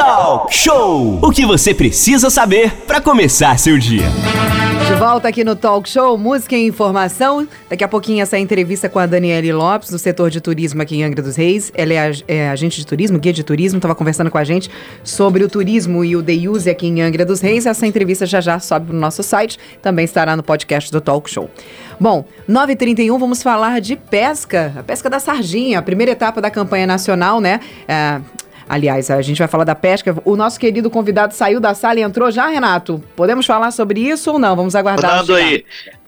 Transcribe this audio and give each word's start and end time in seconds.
Talk 0.00 0.54
Show! 0.54 1.18
O 1.20 1.30
que 1.30 1.44
você 1.44 1.74
precisa 1.74 2.30
saber 2.30 2.72
para 2.86 3.02
começar 3.02 3.58
seu 3.58 3.76
dia. 3.76 4.06
De 4.88 4.94
volta 4.94 5.28
aqui 5.28 5.44
no 5.44 5.54
Talk 5.54 5.86
Show, 5.86 6.16
música 6.16 6.56
e 6.56 6.66
informação. 6.66 7.46
Daqui 7.68 7.84
a 7.84 7.88
pouquinho 7.88 8.22
essa 8.22 8.38
entrevista 8.38 8.88
com 8.88 8.98
a 8.98 9.04
Daniele 9.04 9.52
Lopes, 9.52 9.90
do 9.90 9.98
setor 9.98 10.30
de 10.30 10.40
turismo 10.40 10.80
aqui 10.80 10.96
em 10.96 11.04
Angra 11.04 11.20
dos 11.20 11.36
Reis. 11.36 11.70
Ela 11.74 11.92
é, 11.92 12.12
é 12.26 12.48
agente 12.48 12.80
de 12.80 12.86
turismo, 12.86 13.18
guia 13.18 13.34
de 13.34 13.44
turismo, 13.44 13.76
estava 13.76 13.94
conversando 13.94 14.30
com 14.30 14.38
a 14.38 14.42
gente 14.42 14.70
sobre 15.04 15.44
o 15.44 15.48
turismo 15.50 16.02
e 16.02 16.16
o 16.16 16.22
day 16.22 16.48
use 16.48 16.70
aqui 16.70 16.86
em 16.86 17.02
Angra 17.02 17.26
dos 17.26 17.42
Reis. 17.42 17.66
Essa 17.66 17.86
entrevista 17.86 18.24
já 18.24 18.40
já 18.40 18.58
sobe 18.58 18.94
no 18.94 18.98
nosso 18.98 19.22
site, 19.22 19.58
também 19.82 20.06
estará 20.06 20.34
no 20.34 20.42
podcast 20.42 20.90
do 20.90 21.02
Talk 21.02 21.28
Show. 21.28 21.50
Bom, 22.00 22.24
9h31, 22.48 23.18
vamos 23.18 23.42
falar 23.42 23.82
de 23.82 23.96
pesca, 23.96 24.72
a 24.78 24.82
pesca 24.82 25.10
da 25.10 25.20
sardinha, 25.20 25.78
a 25.78 25.82
primeira 25.82 26.12
etapa 26.12 26.40
da 26.40 26.50
campanha 26.50 26.86
nacional, 26.86 27.38
né? 27.38 27.60
É, 27.86 28.18
Aliás, 28.70 29.10
a 29.10 29.20
gente 29.20 29.38
vai 29.38 29.48
falar 29.48 29.64
da 29.64 29.74
pesca. 29.74 30.16
O 30.24 30.36
nosso 30.36 30.60
querido 30.60 30.88
convidado 30.88 31.34
saiu 31.34 31.58
da 31.58 31.74
sala 31.74 31.98
e 31.98 32.02
entrou 32.04 32.30
já, 32.30 32.46
Renato. 32.46 33.02
Podemos 33.16 33.44
falar 33.44 33.72
sobre 33.72 33.98
isso 33.98 34.30
ou 34.30 34.38
não? 34.38 34.54
Vamos 34.54 34.76
aguardar. 34.76 35.10
Fernando 35.10 35.34
aí. 35.34 35.64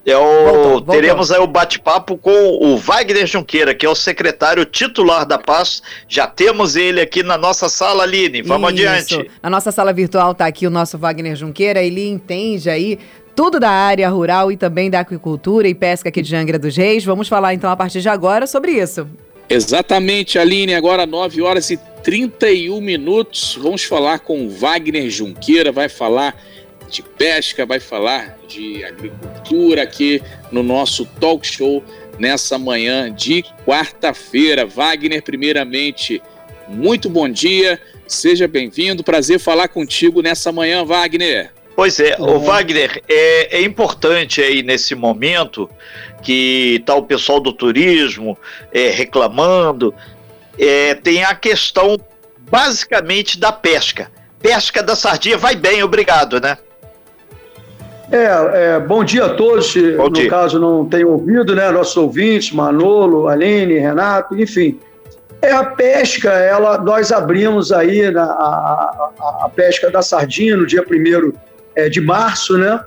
É 0.06 0.16
o, 0.16 0.44
voltou, 0.44 0.62
voltou. 0.70 0.94
Teremos 0.94 1.32
aí 1.32 1.40
o 1.40 1.46
bate-papo 1.48 2.16
com 2.16 2.30
o 2.30 2.76
Wagner 2.76 3.26
Junqueira, 3.26 3.74
que 3.74 3.84
é 3.84 3.88
o 3.88 3.96
secretário 3.96 4.64
titular 4.64 5.26
da 5.26 5.38
Paz. 5.38 5.82
Já 6.06 6.28
temos 6.28 6.76
ele 6.76 7.00
aqui 7.00 7.24
na 7.24 7.36
nossa 7.36 7.68
sala, 7.68 8.04
Aline. 8.04 8.42
Vamos 8.42 8.72
Isso. 8.74 8.88
adiante. 8.88 9.30
Na 9.42 9.50
nossa 9.50 9.72
sala 9.72 9.92
virtual 9.92 10.30
está 10.30 10.46
aqui 10.46 10.64
o 10.64 10.70
nosso 10.70 10.96
Wagner 10.96 11.34
Junqueira. 11.34 11.82
Ele 11.82 12.08
entende 12.08 12.70
aí 12.70 12.96
tudo 13.34 13.58
da 13.58 13.70
área 13.70 14.08
rural 14.08 14.52
e 14.52 14.56
também 14.56 14.88
da 14.88 15.00
aquicultura 15.00 15.66
e 15.66 15.74
pesca 15.74 16.10
aqui 16.10 16.22
de 16.22 16.36
Angra 16.36 16.60
dos 16.60 16.76
Reis. 16.76 17.04
Vamos 17.04 17.26
falar 17.26 17.54
então 17.54 17.68
a 17.68 17.76
partir 17.76 18.00
de 18.00 18.08
agora 18.08 18.46
sobre 18.46 18.70
isso. 18.70 19.08
Exatamente, 19.48 20.38
Aline. 20.38 20.74
Agora 20.74 21.04
9 21.04 21.42
horas 21.42 21.68
e 21.68 21.76
31 22.02 22.80
minutos. 22.80 23.58
Vamos 23.60 23.84
falar 23.84 24.20
com 24.20 24.48
Wagner 24.48 25.08
Junqueira, 25.08 25.70
vai 25.70 25.88
falar 25.88 26.36
de 26.90 27.02
pesca, 27.02 27.64
vai 27.64 27.80
falar 27.80 28.38
de 28.46 28.84
agricultura 28.84 29.82
aqui 29.82 30.20
no 30.50 30.62
nosso 30.62 31.06
talk 31.18 31.46
show 31.46 31.82
nessa 32.18 32.58
manhã 32.58 33.12
de 33.12 33.44
quarta-feira. 33.66 34.66
Wagner, 34.66 35.22
primeiramente, 35.22 36.20
muito 36.68 37.08
bom 37.08 37.28
dia, 37.28 37.80
seja 38.06 38.46
bem-vindo. 38.46 39.02
Prazer 39.02 39.38
falar 39.38 39.68
contigo 39.68 40.20
nessa 40.20 40.52
manhã, 40.52 40.84
Wagner. 40.84 41.50
Pois 41.74 41.98
é, 41.98 42.16
o 42.18 42.38
Wagner, 42.38 43.02
é, 43.08 43.58
é 43.58 43.62
importante 43.62 44.42
aí 44.42 44.62
nesse 44.62 44.94
momento 44.94 45.70
que 46.22 46.76
está 46.80 46.94
o 46.94 47.02
pessoal 47.02 47.40
do 47.40 47.52
turismo 47.52 48.36
é, 48.70 48.90
reclamando, 48.90 49.94
é, 50.58 50.94
tem 50.94 51.24
a 51.24 51.34
questão 51.34 51.98
basicamente 52.50 53.38
da 53.38 53.52
pesca. 53.52 54.10
Pesca 54.40 54.82
da 54.82 54.96
sardinha 54.96 55.38
vai 55.38 55.54
bem, 55.54 55.82
obrigado, 55.82 56.40
né? 56.40 56.58
É, 58.10 58.74
é 58.74 58.80
bom 58.80 59.02
dia 59.02 59.24
a 59.24 59.30
todos, 59.30 59.74
bom 59.96 60.04
no 60.04 60.10
dia. 60.10 60.28
caso 60.28 60.58
não 60.58 60.84
tenho 60.84 61.10
ouvido, 61.10 61.54
né? 61.54 61.70
Nossos 61.70 61.96
ouvintes, 61.96 62.52
Manolo, 62.52 63.28
Aline, 63.28 63.78
Renato, 63.78 64.38
enfim. 64.38 64.78
É 65.40 65.50
a 65.50 65.64
pesca, 65.64 66.30
ela, 66.30 66.78
nós 66.78 67.10
abrimos 67.10 67.72
aí 67.72 68.10
na, 68.10 68.24
a, 68.24 69.10
a, 69.18 69.44
a 69.46 69.48
pesca 69.48 69.90
da 69.90 70.02
sardinha 70.02 70.56
no 70.56 70.66
dia 70.66 70.82
1 70.82 71.32
é, 71.74 71.88
de 71.88 72.00
março, 72.00 72.58
né? 72.58 72.80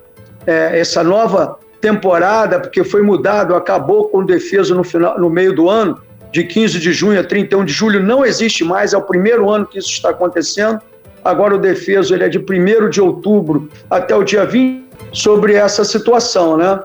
É, 0.46 0.80
essa 0.80 1.04
nova 1.04 1.58
temporada, 1.82 2.60
porque 2.60 2.84
foi 2.84 3.02
mudado, 3.02 3.56
acabou 3.56 4.10
com 4.10 4.20
o 4.20 4.26
defeso 4.26 4.76
no, 4.76 4.84
final, 4.84 5.20
no 5.20 5.30
meio 5.30 5.56
do 5.56 5.70
ano, 5.70 6.00
de 6.36 6.44
15 6.44 6.80
de 6.82 6.92
junho 6.92 7.18
a 7.18 7.24
31 7.24 7.64
de 7.64 7.72
julho, 7.72 8.04
não 8.04 8.26
existe 8.26 8.62
mais, 8.62 8.92
é 8.92 8.98
o 8.98 9.02
primeiro 9.02 9.50
ano 9.50 9.66
que 9.66 9.80
isso 9.80 9.90
está 9.90 10.10
acontecendo. 10.10 10.82
Agora 11.24 11.56
o 11.56 11.58
defeso 11.58 12.14
ele 12.14 12.26
é 12.26 12.28
de 12.28 12.38
1 12.38 12.90
de 12.90 13.00
outubro 13.00 13.70
até 13.90 14.14
o 14.14 14.22
dia 14.22 14.46
20 14.46 14.84
sobre 15.14 15.54
essa 15.54 15.86
situação, 15.86 16.58
né? 16.58 16.78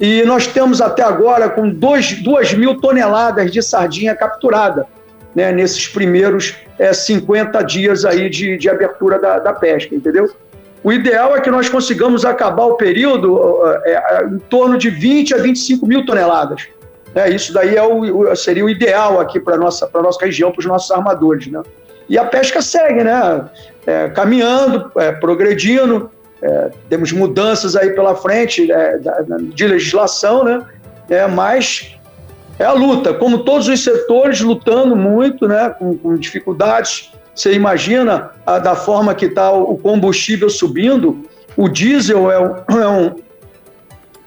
E 0.00 0.24
nós 0.24 0.48
temos 0.48 0.80
até 0.80 1.04
agora 1.04 1.48
com 1.48 1.70
2 1.70 2.54
mil 2.54 2.80
toneladas 2.80 3.52
de 3.52 3.62
sardinha 3.62 4.12
capturada, 4.12 4.84
né? 5.36 5.52
Nesses 5.52 5.86
primeiros 5.86 6.56
é, 6.76 6.92
50 6.92 7.62
dias 7.62 8.04
aí 8.04 8.28
de, 8.28 8.58
de 8.58 8.68
abertura 8.68 9.20
da, 9.20 9.38
da 9.38 9.52
pesca, 9.52 9.94
entendeu? 9.94 10.28
O 10.82 10.92
ideal 10.92 11.36
é 11.36 11.40
que 11.40 11.50
nós 11.50 11.68
consigamos 11.68 12.24
acabar 12.24 12.64
o 12.64 12.74
período 12.74 13.40
é, 13.84 14.24
em 14.24 14.38
torno 14.50 14.76
de 14.76 14.90
20 14.90 15.32
a 15.32 15.38
25 15.38 15.86
mil 15.86 16.04
toneladas. 16.04 16.66
É, 17.16 17.30
isso 17.30 17.52
daí 17.52 17.74
é 17.74 17.82
o, 17.82 18.36
seria 18.36 18.64
o 18.64 18.70
ideal 18.70 19.18
aqui 19.18 19.40
para 19.40 19.54
a 19.54 19.58
nossa, 19.58 19.90
nossa 19.94 20.24
região, 20.24 20.52
para 20.52 20.60
os 20.60 20.66
nossos 20.66 20.90
armadores. 20.90 21.48
Né? 21.48 21.62
E 22.08 22.18
a 22.18 22.24
pesca 22.24 22.62
segue, 22.62 23.02
né? 23.02 23.44
É, 23.86 24.08
caminhando, 24.10 24.90
é, 24.96 25.10
progredindo, 25.12 26.10
é, 26.42 26.70
temos 26.88 27.12
mudanças 27.12 27.74
aí 27.74 27.90
pela 27.90 28.14
frente 28.14 28.70
é, 28.70 28.98
de 29.54 29.66
legislação, 29.66 30.44
né? 30.44 30.64
É, 31.08 31.26
mas 31.26 31.96
é 32.58 32.64
a 32.64 32.72
luta, 32.72 33.14
como 33.14 33.44
todos 33.44 33.66
os 33.68 33.82
setores 33.82 34.40
lutando 34.40 34.94
muito, 34.94 35.48
né? 35.48 35.70
com, 35.70 35.96
com 35.96 36.16
dificuldades 36.16 37.10
você 37.36 37.52
imagina 37.52 38.30
a, 38.46 38.58
da 38.58 38.74
forma 38.74 39.14
que 39.14 39.26
está 39.26 39.52
o 39.52 39.76
combustível 39.76 40.48
subindo, 40.48 41.22
o 41.54 41.68
diesel 41.68 42.30
é 42.30 42.40
um, 42.40 42.80
é 42.80 42.88
um, 42.88 43.14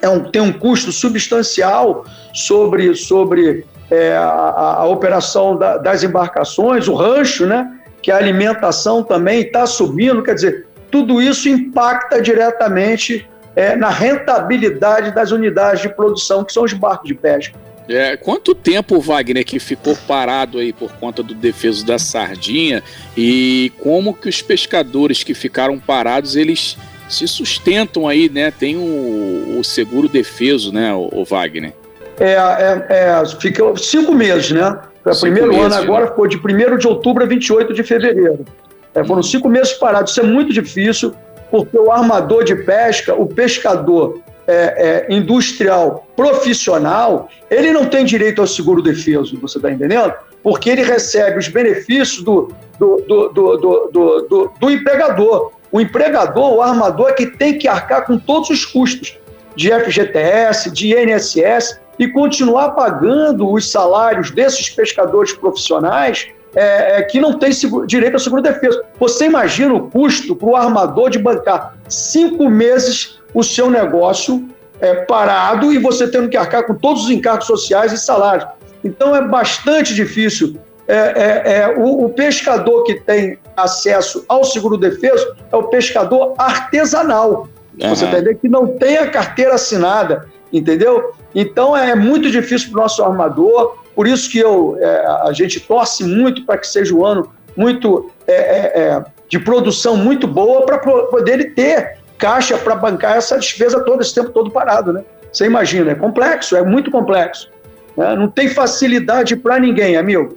é 0.02 0.10
um, 0.10 0.24
tem 0.24 0.42
um 0.42 0.52
custo 0.52 0.92
substancial 0.92 2.06
sobre, 2.34 2.96
sobre 2.96 3.66
é, 3.90 4.14
a, 4.14 4.78
a, 4.80 4.86
operação 4.86 5.58
da, 5.58 5.78
das 5.78 6.04
embarcações, 6.04 6.88
o 6.88 6.94
rancho, 6.94 7.46
né? 7.46 7.80
que 8.02 8.12
a 8.12 8.18
alimentação 8.18 9.04
também 9.04 9.42
está 9.42 9.66
subindo, 9.66 10.24
quer 10.24 10.36
dizer, 10.36 10.68
tudo 10.90 11.22
isso 11.22 11.50
impacta 11.50 12.22
diretamente 12.22 13.28
é, 13.56 13.76
na 13.76 13.90
rentabilidade 13.90 15.14
das 15.14 15.32
unidades 15.32 15.82
de 15.82 15.90
produção, 15.90 16.44
que 16.44 16.54
são 16.54 16.64
os 16.64 16.74
barcos 16.74 17.08
de 17.08 17.14
pesca. 17.14 17.60
É, 17.90 18.16
quanto 18.16 18.54
tempo, 18.54 19.00
Wagner, 19.00 19.44
que 19.44 19.60
ficou 19.60 19.98
parado 20.08 20.60
aí 20.60 20.72
por 20.72 20.92
conta 20.94 21.24
do 21.24 21.34
defeso 21.34 21.84
da 21.84 21.98
sardinha 21.98 22.84
e 23.18 23.72
como 23.80 24.14
que 24.14 24.30
os 24.30 24.44
pescadores 24.44 25.24
que 25.24 25.34
ficaram 25.34 25.80
parados, 25.80 26.36
eles 26.36 26.78
se 27.10 27.28
sustentam 27.28 28.08
aí, 28.08 28.30
né? 28.30 28.52
Tem 28.52 28.78
o, 28.78 29.60
o 29.60 29.64
seguro 29.64 30.08
defeso, 30.08 30.72
né, 30.72 30.94
o, 30.94 31.10
o 31.12 31.26
Wagner? 31.26 31.74
É, 32.20 32.34
é, 32.34 32.86
é, 32.90 33.26
ficou 33.40 33.76
cinco 33.78 34.14
meses, 34.14 34.52
né? 34.52 34.78
O 35.06 35.20
primeiro 35.20 35.50
meses, 35.50 35.66
ano 35.66 35.76
agora 35.76 36.06
né? 36.06 36.12
ficou 36.12 36.28
de 36.28 36.38
1 36.38 36.78
de 36.78 36.88
outubro 36.88 37.24
a 37.24 37.28
28 37.28 37.74
de 37.74 37.84
fevereiro. 37.84 38.46
É, 38.94 39.04
foram 39.04 39.24
cinco 39.24 39.50
meses 39.50 39.74
parados. 39.74 40.12
Isso 40.12 40.20
é 40.20 40.24
muito 40.24 40.54
difícil, 40.54 41.14
porque 41.50 41.78
o 41.78 41.92
armador 41.92 42.44
de 42.44 42.56
pesca, 42.56 43.16
o 43.16 43.26
pescador, 43.26 44.22
é, 44.46 45.06
é, 45.10 45.14
industrial 45.14 46.08
profissional, 46.16 47.30
ele 47.52 47.72
não 47.72 47.86
tem 47.86 48.04
direito 48.04 48.42
ao 48.42 48.48
seguro 48.48 48.82
defeso, 48.82 49.40
você 49.40 49.60
está 49.60 49.72
entendendo? 49.72 50.12
Porque 50.42 50.70
ele 50.72 50.82
recebe 50.82 51.38
os 51.38 51.48
benefícios 51.48 52.24
do, 52.24 52.52
do, 52.80 52.98
do, 53.08 53.30
do, 53.30 54.28
do, 54.28 54.52
do 54.60 54.72
empregador. 54.72 55.52
O 55.72 55.80
empregador, 55.80 56.54
o 56.54 56.62
armador, 56.62 57.10
é 57.10 57.14
que 57.14 57.28
tem 57.28 57.58
que 57.58 57.68
arcar 57.68 58.06
com 58.06 58.18
todos 58.18 58.50
os 58.50 58.66
custos 58.66 59.18
de 59.56 59.72
FGTS, 59.72 60.72
de 60.72 60.96
INSS 60.96 61.80
e 61.98 62.08
continuar 62.08 62.72
pagando 62.72 63.52
os 63.52 63.70
salários 63.70 64.32
desses 64.32 64.70
pescadores 64.70 65.34
profissionais 65.34 66.30
é, 66.56 67.00
é, 67.00 67.04
que 67.04 67.20
não 67.20 67.38
têm 67.38 67.52
direito 67.86 68.14
ao 68.14 68.20
seguro 68.20 68.42
defesa. 68.42 68.82
Você 69.00 69.26
imagina 69.26 69.74
o 69.74 69.90
custo 69.90 70.36
para 70.36 70.50
o 70.50 70.56
armador 70.56 71.10
de 71.10 71.20
bancar 71.20 71.78
cinco 71.88 72.50
meses 72.50 73.20
o 73.34 73.44
seu 73.44 73.70
negócio 73.70 74.48
é, 74.82 74.96
parado 75.06 75.72
e 75.72 75.78
você 75.78 76.08
tendo 76.08 76.30
que 76.30 76.38
arcar 76.38 76.66
com 76.66 76.74
todos 76.74 77.04
os 77.04 77.10
encargos 77.12 77.46
sociais 77.46 77.92
e 77.92 77.98
salários. 77.98 78.48
Então 78.84 79.16
é 79.16 79.22
bastante 79.22 79.94
difícil. 79.94 80.58
É, 80.90 80.96
é, 80.96 81.58
é 81.60 81.78
o, 81.78 82.06
o, 82.06 82.10
pescador 82.10 82.84
que 82.84 82.96
tem 82.96 83.38
acesso 83.56 84.26
ao 84.28 84.44
seguro 84.44 84.76
defeso 84.76 85.36
é 85.52 85.56
o 85.56 85.66
pescador 85.66 86.34
artesanal. 86.36 87.48
Uhum. 87.80 87.90
Você 87.90 88.06
entendeu? 88.06 88.36
Que 88.36 88.50
não 88.50 88.66
tem 88.66 88.98
a 88.98 89.08
carteira 89.08 89.54
assinada, 89.54 90.28
entendeu? 90.52 91.14
Então 91.36 91.78
é 91.78 91.94
muito 91.94 92.32
difícil 92.32 92.72
para 92.72 92.80
o 92.80 92.82
nosso 92.82 93.04
armador. 93.04 93.78
Por 93.96 94.08
isso 94.08 94.32
que 94.32 94.40
eu, 94.40 94.78
é, 94.80 95.06
a 95.28 95.32
gente 95.32 95.60
torce 95.60 96.04
muito 96.04 96.44
para 96.44 96.58
que 96.58 96.66
seja 96.66 96.96
um 96.96 97.06
ano 97.06 97.32
muito 97.56 98.10
é, 98.26 98.34
é, 98.34 99.04
de 99.28 99.38
produção 99.38 99.96
muito 99.96 100.28
boa 100.28 100.66
para 100.66 100.80
poder 100.80 101.34
ele 101.34 101.46
ter 101.52 102.00
caixa 102.18 102.58
para 102.58 102.74
bancar 102.74 103.16
essa 103.16 103.38
despesa 103.38 103.80
todo 103.86 104.02
esse 104.02 104.16
tempo 104.16 104.32
todo 104.32 104.50
parado, 104.50 104.92
né? 104.92 105.04
Você 105.32 105.46
imagina, 105.46 105.92
é 105.92 105.96
complexo, 105.96 106.56
é 106.56 106.64
muito 106.64 106.90
complexo. 106.90 107.48
Né? 107.96 108.16
Não 108.16 108.28
tem 108.28 108.50
facilidade 108.50 109.36
para 109.36 109.60
ninguém, 109.60 109.96
amigo. 109.96 110.36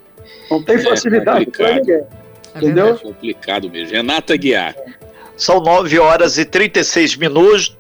Não 0.51 0.63
tem 0.63 0.77
é 0.77 0.79
facilidade 0.79 1.47
para 1.47 1.75
ninguém. 1.75 2.03
É 2.55 2.59
entendeu? 2.59 2.89
É 2.89 2.99
complicado 2.99 3.71
mesmo. 3.71 3.95
Renata 3.95 4.37
Guiar. 4.37 4.75
São 5.37 5.61
9 5.61 5.99
horas 5.99 6.39
e 6.39 6.45
36 6.45 7.17
minutos. 7.17 7.77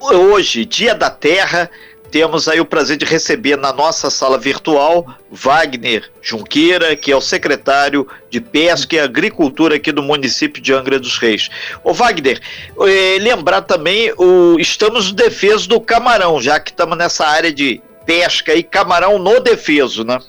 Hoje, 0.00 0.64
dia 0.64 0.94
da 0.94 1.10
Terra, 1.10 1.70
temos 2.14 2.46
aí 2.46 2.60
o 2.60 2.64
prazer 2.64 2.96
de 2.96 3.04
receber 3.04 3.56
na 3.56 3.72
nossa 3.72 4.08
sala 4.08 4.38
virtual 4.38 5.04
Wagner 5.30 6.08
Junqueira, 6.22 6.94
que 6.94 7.10
é 7.10 7.16
o 7.16 7.20
secretário 7.20 8.06
de 8.30 8.40
Pesca 8.40 8.94
e 8.94 9.00
Agricultura 9.00 9.74
aqui 9.76 9.90
do 9.90 10.02
município 10.02 10.62
de 10.62 10.72
Angra 10.72 11.00
dos 11.00 11.18
Reis. 11.18 11.50
Ô 11.82 11.92
Wagner, 11.92 12.40
eh, 12.86 13.18
lembrar 13.20 13.62
também, 13.62 14.12
o, 14.16 14.56
estamos 14.60 15.10
no 15.10 15.16
defeso 15.16 15.68
do 15.68 15.80
camarão, 15.80 16.40
já 16.40 16.60
que 16.60 16.70
estamos 16.70 16.96
nessa 16.96 17.26
área 17.26 17.52
de 17.52 17.82
pesca 18.06 18.54
e 18.54 18.62
camarão 18.62 19.18
no 19.18 19.40
defeso, 19.40 20.04
né? 20.04 20.20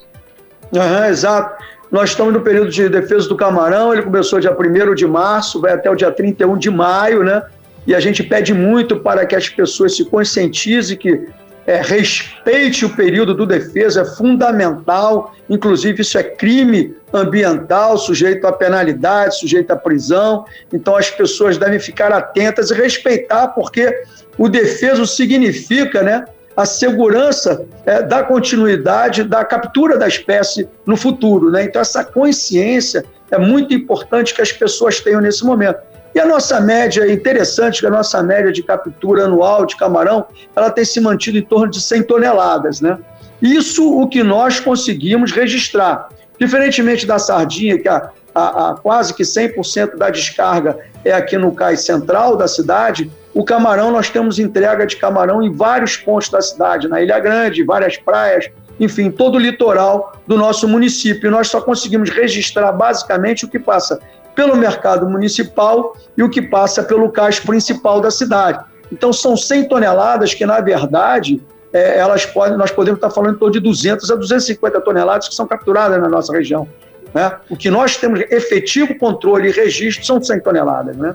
Uhum, 0.71 1.05
exato. 1.05 1.63
Nós 1.91 2.09
estamos 2.09 2.33
no 2.33 2.41
período 2.41 2.71
de 2.71 2.89
defesa 2.89 3.29
do 3.29 3.37
camarão, 3.37 3.93
ele 3.93 4.01
começou 4.01 4.39
dia 4.39 4.51
1 4.51 4.95
de 4.95 5.07
março, 5.07 5.61
vai 5.61 5.73
até 5.73 5.89
o 5.89 5.95
dia 5.95 6.11
31 6.11 6.57
de 6.57 6.69
maio, 6.69 7.23
né? 7.23 7.43
E 7.87 7.93
a 7.93 7.99
gente 7.99 8.23
pede 8.23 8.53
muito 8.53 8.97
para 8.97 9.25
que 9.25 9.35
as 9.35 9.47
pessoas 9.47 9.95
se 9.95 10.05
conscientizem 10.05 10.97
que 10.97 11.27
é, 11.67 11.81
respeite 11.81 12.85
o 12.85 12.95
período 12.95 13.33
do 13.33 13.45
defesa, 13.45 14.01
é 14.01 14.05
fundamental, 14.05 15.33
inclusive 15.49 16.01
isso 16.01 16.17
é 16.17 16.23
crime 16.23 16.95
ambiental, 17.13 17.97
sujeito 17.97 18.45
a 18.45 18.51
penalidade, 18.51 19.39
sujeito 19.39 19.71
à 19.71 19.75
prisão. 19.75 20.45
Então 20.71 20.95
as 20.95 21.09
pessoas 21.09 21.57
devem 21.57 21.79
ficar 21.79 22.11
atentas 22.11 22.69
e 22.69 22.73
respeitar, 22.73 23.47
porque 23.49 24.03
o 24.37 24.47
defeso 24.47 25.05
significa 25.07 26.03
né, 26.03 26.25
a 26.55 26.65
segurança 26.65 27.65
é, 27.85 28.01
da 28.01 28.23
continuidade 28.23 29.23
da 29.23 29.43
captura 29.43 29.97
da 29.97 30.07
espécie 30.07 30.67
no 30.85 30.95
futuro. 30.95 31.51
Né? 31.51 31.65
Então, 31.65 31.81
essa 31.81 32.03
consciência 32.03 33.03
é 33.29 33.37
muito 33.37 33.73
importante 33.73 34.33
que 34.33 34.41
as 34.41 34.51
pessoas 34.51 34.99
tenham 34.99 35.19
nesse 35.19 35.43
momento. 35.43 35.79
E 36.13 36.19
a 36.19 36.25
nossa 36.25 36.61
média, 36.61 37.03
é 37.03 37.11
interessante 37.11 37.81
que 37.81 37.87
a 37.87 37.89
nossa 37.89 38.23
média 38.23 38.49
de 38.51 38.63
captura 38.63 39.25
anual 39.25 39.65
de 39.65 39.75
camarão, 39.75 40.25
ela 40.55 40.69
tem 40.69 40.85
se 40.85 41.01
mantido 41.01 41.37
em 41.37 41.41
torno 41.41 41.69
de 41.69 41.81
100 41.81 42.03
toneladas. 42.03 42.79
Né? 42.79 42.97
Isso 43.41 43.99
o 43.99 44.07
que 44.07 44.23
nós 44.23 44.59
conseguimos 44.59 45.33
registrar. 45.33 46.07
Diferentemente 46.39 47.05
da 47.05 47.19
sardinha, 47.19 47.77
que 47.77 47.89
a, 47.89 48.11
a, 48.33 48.71
a 48.71 48.73
quase 48.75 49.13
que 49.13 49.23
100% 49.23 49.97
da 49.97 50.09
descarga 50.09 50.77
é 51.03 51.11
aqui 51.11 51.37
no 51.37 51.53
cais 51.53 51.81
central 51.81 52.37
da 52.37 52.47
cidade, 52.47 53.11
o 53.35 53.43
camarão, 53.43 53.91
nós 53.91 54.09
temos 54.09 54.39
entrega 54.39 54.87
de 54.87 54.95
camarão 54.95 55.43
em 55.43 55.51
vários 55.51 55.97
pontos 55.97 56.29
da 56.29 56.41
cidade, 56.41 56.87
na 56.87 57.01
Ilha 57.01 57.19
Grande, 57.19 57.65
várias 57.65 57.97
praias, 57.97 58.49
enfim, 58.79 59.11
todo 59.11 59.35
o 59.35 59.39
litoral 59.39 60.13
do 60.25 60.37
nosso 60.37 60.69
município. 60.69 61.29
Nós 61.29 61.49
só 61.49 61.59
conseguimos 61.59 62.09
registrar 62.09 62.71
basicamente 62.71 63.43
o 63.43 63.49
que 63.49 63.59
passa 63.59 63.99
pelo 64.33 64.55
mercado 64.55 65.09
municipal 65.09 65.97
e 66.17 66.23
o 66.23 66.29
que 66.29 66.41
passa 66.41 66.81
pelo 66.81 67.11
cais 67.11 67.37
principal 67.37 67.99
da 67.99 68.09
cidade. 68.09 68.63
Então, 68.89 69.11
são 69.11 69.35
100 69.35 69.67
toneladas 69.67 70.33
que, 70.33 70.45
na 70.45 70.61
verdade, 70.61 71.41
é, 71.73 71.97
elas 71.97 72.25
podem, 72.25 72.57
nós 72.57 72.71
podemos 72.71 72.99
estar 72.99 73.09
falando 73.09 73.35
em 73.35 73.37
torno 73.37 73.51
de 73.51 73.59
200 73.59 74.09
a 74.11 74.15
250 74.15 74.79
toneladas 74.79 75.27
que 75.27 75.35
são 75.35 75.45
capturadas 75.45 76.01
na 76.01 76.07
nossa 76.07 76.31
região. 76.31 76.65
Né? 77.13 77.33
O 77.49 77.57
que 77.57 77.69
nós 77.69 77.97
temos 77.97 78.21
efetivo 78.31 78.97
controle 78.97 79.49
e 79.49 79.51
registro 79.51 80.05
são 80.05 80.23
100 80.23 80.39
toneladas. 80.39 80.95
Né? 80.95 81.13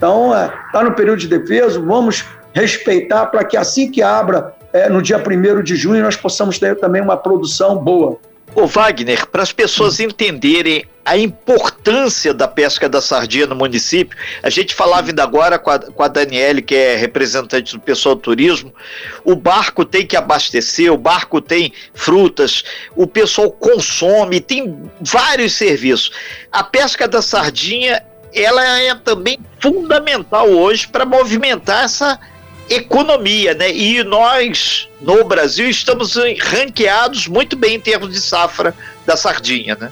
Então, 0.00 0.32
está 0.32 0.80
é, 0.80 0.84
no 0.84 0.92
período 0.92 1.18
de 1.18 1.28
defesa, 1.28 1.78
vamos 1.78 2.24
respeitar 2.54 3.26
para 3.26 3.44
que 3.44 3.54
assim 3.54 3.90
que 3.90 4.02
abra, 4.02 4.54
é, 4.72 4.88
no 4.88 5.02
dia 5.02 5.18
1 5.18 5.62
de 5.62 5.76
junho, 5.76 6.02
nós 6.02 6.16
possamos 6.16 6.58
ter 6.58 6.74
também 6.76 7.02
uma 7.02 7.18
produção 7.18 7.76
boa. 7.76 8.18
Ô 8.54 8.66
Wagner, 8.66 9.26
para 9.26 9.42
as 9.42 9.52
pessoas 9.52 10.00
entenderem 10.00 10.86
a 11.04 11.18
importância 11.18 12.32
da 12.32 12.48
pesca 12.48 12.88
da 12.88 13.02
sardinha 13.02 13.46
no 13.46 13.54
município, 13.54 14.16
a 14.42 14.48
gente 14.48 14.74
falava 14.74 15.08
ainda 15.08 15.22
agora 15.22 15.58
com 15.58 15.70
a, 15.70 15.78
com 15.78 16.02
a 16.02 16.08
Daniele, 16.08 16.62
que 16.62 16.74
é 16.74 16.96
representante 16.96 17.74
do 17.74 17.80
pessoal 17.80 18.14
do 18.14 18.22
turismo, 18.22 18.72
o 19.22 19.36
barco 19.36 19.84
tem 19.84 20.06
que 20.06 20.16
abastecer, 20.16 20.90
o 20.90 20.96
barco 20.96 21.42
tem 21.42 21.74
frutas, 21.92 22.64
o 22.96 23.06
pessoal 23.06 23.52
consome, 23.52 24.40
tem 24.40 24.82
vários 25.00 25.52
serviços. 25.52 26.10
A 26.50 26.64
pesca 26.64 27.06
da 27.06 27.20
sardinha 27.20 28.02
ela 28.34 28.80
é 28.80 28.94
também 28.94 29.38
fundamental 29.60 30.48
hoje 30.48 30.88
para 30.88 31.04
movimentar 31.04 31.84
essa 31.84 32.18
economia, 32.68 33.52
né? 33.54 33.72
E 33.72 34.02
nós, 34.04 34.88
no 35.00 35.24
Brasil, 35.24 35.68
estamos 35.68 36.16
ranqueados 36.40 37.26
muito 37.26 37.56
bem 37.56 37.74
em 37.74 37.80
termos 37.80 38.12
de 38.12 38.20
safra 38.20 38.74
da 39.04 39.16
sardinha, 39.16 39.76
né? 39.78 39.90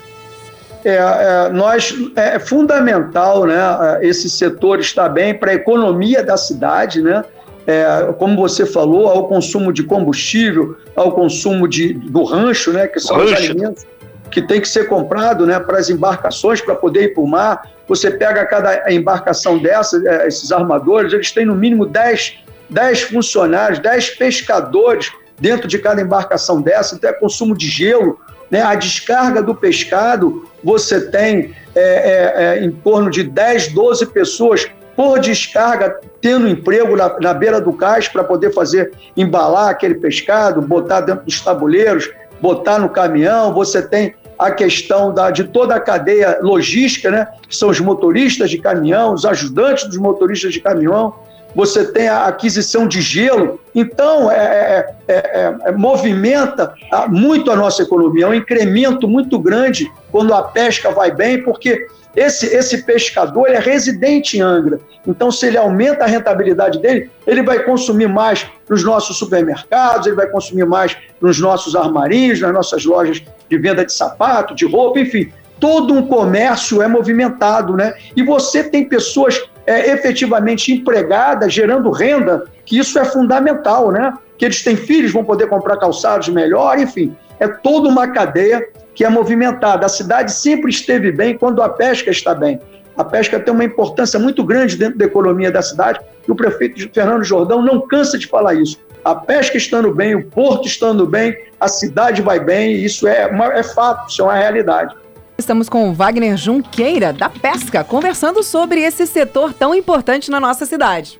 É, 0.85 0.95
é, 0.95 1.49
nós, 1.49 1.93
é 2.15 2.39
fundamental 2.39 3.45
né, 3.45 3.57
esse 4.01 4.29
setor 4.29 4.79
estar 4.79 5.09
bem 5.09 5.33
para 5.33 5.51
a 5.51 5.53
economia 5.53 6.23
da 6.23 6.37
cidade, 6.37 7.01
né? 7.01 7.23
É, 7.67 8.13
como 8.17 8.37
você 8.37 8.65
falou, 8.65 9.09
ao 9.09 9.27
consumo 9.27 9.73
de 9.73 9.83
combustível, 9.83 10.77
ao 10.95 11.11
consumo 11.11 11.67
de, 11.67 11.93
do 11.93 12.23
rancho, 12.23 12.71
né, 12.71 12.87
que 12.87 12.99
são 12.99 13.17
rancho. 13.17 13.33
os 13.33 13.37
alimentos 13.37 13.85
que 14.29 14.41
tem 14.41 14.61
que 14.61 14.67
ser 14.67 14.87
comprado 14.87 15.45
né, 15.45 15.59
para 15.59 15.77
as 15.77 15.89
embarcações 15.89 16.61
para 16.61 16.75
poder 16.75 17.05
ir 17.05 17.13
para 17.13 17.23
o 17.23 17.27
mar. 17.27 17.69
Você 17.87 18.11
pega 18.11 18.45
cada 18.45 18.91
embarcação 18.91 19.57
dessa, 19.57 20.01
é, 20.05 20.27
esses 20.27 20.51
armadores, 20.51 21.13
eles 21.13 21.31
têm 21.31 21.45
no 21.45 21.55
mínimo 21.55 21.85
10, 21.85 22.39
10 22.69 23.01
funcionários, 23.03 23.79
10 23.79 24.11
pescadores 24.11 25.11
dentro 25.39 25.67
de 25.67 25.79
cada 25.79 26.01
embarcação 26.01 26.61
dessa, 26.61 26.95
então 26.95 27.09
é 27.09 27.13
consumo 27.13 27.55
de 27.55 27.67
gelo. 27.67 28.19
Né? 28.51 28.61
A 28.61 28.75
descarga 28.75 29.41
do 29.41 29.55
pescado, 29.55 30.47
você 30.63 31.09
tem 31.09 31.55
é, 31.75 31.81
é, 31.81 32.33
é, 32.35 32.63
em 32.63 32.71
torno 32.71 33.09
de 33.09 33.23
10, 33.23 33.73
12 33.73 34.07
pessoas 34.07 34.69
por 34.95 35.19
descarga, 35.19 35.97
tendo 36.19 36.47
emprego 36.47 36.95
na, 36.95 37.17
na 37.19 37.33
beira 37.33 37.61
do 37.61 37.71
cais 37.71 38.09
para 38.09 38.21
poder 38.21 38.53
fazer, 38.53 38.91
embalar 39.15 39.69
aquele 39.69 39.95
pescado, 39.95 40.61
botar 40.61 40.99
dentro 41.01 41.23
dos 41.23 41.39
tabuleiros, 41.39 42.11
botar 42.41 42.79
no 42.79 42.89
caminhão, 42.89 43.53
você 43.53 43.81
tem 43.81 44.15
a 44.37 44.51
questão 44.51 45.13
da, 45.13 45.31
de 45.31 45.43
toda 45.43 45.75
a 45.75 45.79
cadeia 45.79 46.39
logística, 46.41 47.11
né? 47.11 47.27
que 47.47 47.55
são 47.55 47.69
os 47.69 47.79
motoristas 47.79 48.49
de 48.49 48.57
caminhão, 48.57 49.13
os 49.13 49.25
ajudantes 49.25 49.85
dos 49.85 49.97
motoristas 49.97 50.53
de 50.53 50.61
caminhão, 50.61 51.13
você 51.55 51.91
tem 51.91 52.07
a 52.07 52.25
aquisição 52.25 52.87
de 52.87 53.01
gelo, 53.01 53.59
então 53.73 54.31
é, 54.31 54.85
é, 55.07 55.13
é, 55.13 55.55
é 55.65 55.71
movimenta 55.71 56.73
muito 57.09 57.51
a 57.51 57.55
nossa 57.55 57.83
economia, 57.83 58.25
é 58.25 58.27
um 58.27 58.33
incremento 58.33 59.07
muito 59.07 59.39
grande 59.39 59.91
quando 60.11 60.33
a 60.33 60.43
pesca 60.43 60.91
vai 60.91 61.11
bem, 61.11 61.43
porque 61.43 61.87
esse, 62.15 62.47
esse 62.47 62.83
pescador 62.83 63.49
é 63.49 63.59
residente 63.59 64.37
em 64.37 64.41
Angra, 64.41 64.79
então 65.07 65.31
se 65.31 65.45
ele 65.45 65.57
aumenta 65.57 66.03
a 66.03 66.07
rentabilidade 66.07 66.79
dele, 66.79 67.09
ele 67.25 67.43
vai 67.43 67.63
consumir 67.63 68.07
mais 68.07 68.47
nos 68.69 68.83
nossos 68.83 69.17
supermercados, 69.17 70.07
ele 70.07 70.15
vai 70.15 70.27
consumir 70.27 70.65
mais 70.65 70.95
nos 71.21 71.39
nossos 71.39 71.75
armarinhos, 71.75 72.41
nas 72.41 72.53
nossas 72.53 72.85
lojas 72.85 73.23
de 73.49 73.57
venda 73.57 73.85
de 73.85 73.93
sapato, 73.93 74.53
de 74.53 74.65
roupa, 74.65 74.99
enfim. 74.99 75.31
Todo 75.59 75.93
um 75.93 76.07
comércio 76.07 76.81
é 76.81 76.87
movimentado, 76.87 77.75
né? 77.75 77.93
E 78.15 78.23
você 78.23 78.63
tem 78.63 78.87
pessoas 78.87 79.41
é, 79.69 79.91
efetivamente 79.91 80.73
empregadas, 80.73 81.53
gerando 81.53 81.91
renda, 81.91 82.45
que 82.65 82.79
isso 82.79 82.97
é 82.97 83.05
fundamental, 83.05 83.91
né? 83.91 84.11
Que 84.35 84.45
eles 84.45 84.63
têm 84.63 84.75
filhos, 84.75 85.11
vão 85.11 85.23
poder 85.23 85.47
comprar 85.47 85.77
calçados 85.77 86.27
melhor, 86.29 86.79
enfim. 86.79 87.15
É 87.39 87.47
toda 87.47 87.87
uma 87.87 88.07
cadeia 88.07 88.67
que 88.95 89.05
é 89.05 89.09
movimentada. 89.09 89.85
A 89.85 89.89
cidade 89.89 90.31
sempre 90.31 90.71
esteve 90.71 91.11
bem 91.11 91.37
quando 91.37 91.61
a 91.61 91.69
pesca 91.69 92.09
está 92.09 92.33
bem. 92.33 92.59
A 92.97 93.03
pesca 93.03 93.39
tem 93.39 93.53
uma 93.53 93.63
importância 93.63 94.19
muito 94.19 94.43
grande 94.43 94.75
dentro 94.75 94.97
da 94.97 95.05
economia 95.05 95.51
da 95.51 95.61
cidade 95.61 95.99
e 96.27 96.31
o 96.31 96.35
prefeito 96.35 96.89
Fernando 96.91 97.23
Jordão 97.23 97.61
não 97.61 97.79
cansa 97.79 98.17
de 98.17 98.25
falar 98.25 98.55
isso. 98.55 98.79
A 99.05 99.13
pesca 99.13 99.55
estando 99.55 99.93
bem, 99.93 100.15
o 100.15 100.25
porto 100.25 100.67
estando 100.67 101.05
bem, 101.05 101.37
a 101.59 101.67
cidade 101.67 102.23
vai 102.23 102.39
bem, 102.39 102.73
e 102.73 102.85
isso 102.85 103.07
é, 103.07 103.27
uma, 103.27 103.53
é 103.53 103.63
fato, 103.63 104.09
isso 104.09 104.21
é 104.21 104.25
uma 104.25 104.35
realidade. 104.35 104.95
Estamos 105.39 105.69
com 105.69 105.89
o 105.89 105.93
Wagner 105.93 106.35
Junqueira, 106.35 107.13
da 107.13 107.29
Pesca, 107.29 107.81
conversando 107.81 108.43
sobre 108.43 108.81
esse 108.81 109.07
setor 109.07 109.53
tão 109.53 109.73
importante 109.73 110.29
na 110.29 110.37
nossa 110.37 110.65
cidade. 110.65 111.17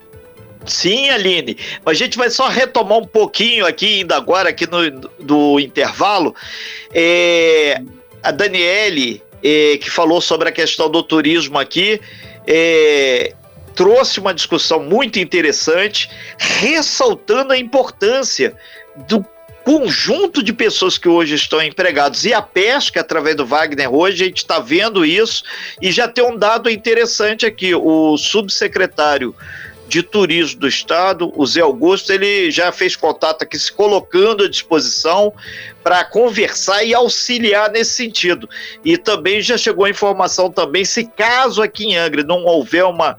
Sim, 0.66 1.10
Aline. 1.10 1.56
A 1.86 1.94
gente 1.94 2.18
vai 2.18 2.30
só 2.30 2.50
retomar 2.50 2.98
um 2.98 3.06
pouquinho 3.06 3.66
aqui, 3.66 4.00
ainda 4.00 4.18
agora, 4.18 4.50
aqui 4.50 4.70
no 4.70 4.92
do 5.18 5.58
intervalo. 5.58 6.36
É, 6.94 7.82
a 8.22 8.32
Daniele 8.32 9.24
é, 9.42 9.78
que 9.78 9.90
falou 9.90 10.20
sobre 10.20 10.50
a 10.50 10.52
questão 10.52 10.90
do 10.92 11.02
turismo 11.02 11.58
aqui, 11.58 12.02
é, 12.46 13.34
trouxe 13.74 14.20
uma 14.20 14.34
discussão 14.34 14.82
muito 14.82 15.18
interessante, 15.18 16.10
ressaltando 16.38 17.54
a 17.54 17.58
importância 17.58 18.54
do 19.08 19.26
conjunto 19.70 20.42
de 20.42 20.52
pessoas 20.52 20.98
que 20.98 21.08
hoje 21.08 21.36
estão 21.36 21.62
empregados 21.62 22.26
e 22.26 22.34
a 22.34 22.42
pesca 22.42 23.02
através 23.02 23.36
do 23.36 23.46
Wagner 23.46 23.94
hoje 23.94 24.24
a 24.24 24.26
gente 24.26 24.38
está 24.38 24.58
vendo 24.58 25.06
isso 25.06 25.44
e 25.80 25.92
já 25.92 26.08
tem 26.08 26.26
um 26.26 26.36
dado 26.36 26.72
interessante 26.72 27.46
aqui 27.46 27.76
o 27.76 28.18
subsecretário 28.18 29.36
de 29.88 30.02
Turismo 30.02 30.62
do 30.62 30.68
Estado, 30.68 31.32
o 31.36 31.46
Zé 31.46 31.62
Augusto, 31.62 32.12
ele 32.12 32.50
já 32.50 32.72
fez 32.72 32.96
contato 32.96 33.44
aqui, 33.44 33.60
se 33.60 33.72
colocando 33.72 34.44
à 34.44 34.50
disposição 34.50 35.32
para 35.84 36.04
conversar 36.04 36.84
e 36.84 36.94
auxiliar 36.94 37.72
nesse 37.72 37.94
sentido. 37.94 38.48
E 38.86 38.98
também 38.98 39.42
já 39.42 39.58
chegou 39.58 39.86
a 39.86 39.90
informação 39.90 40.52
também, 40.52 40.86
se 40.86 41.06
caso 41.06 41.62
aqui 41.62 41.86
em 41.86 41.98
Angra 41.98 42.24
não 42.24 42.44
houver 42.44 42.86
uma 42.86 43.18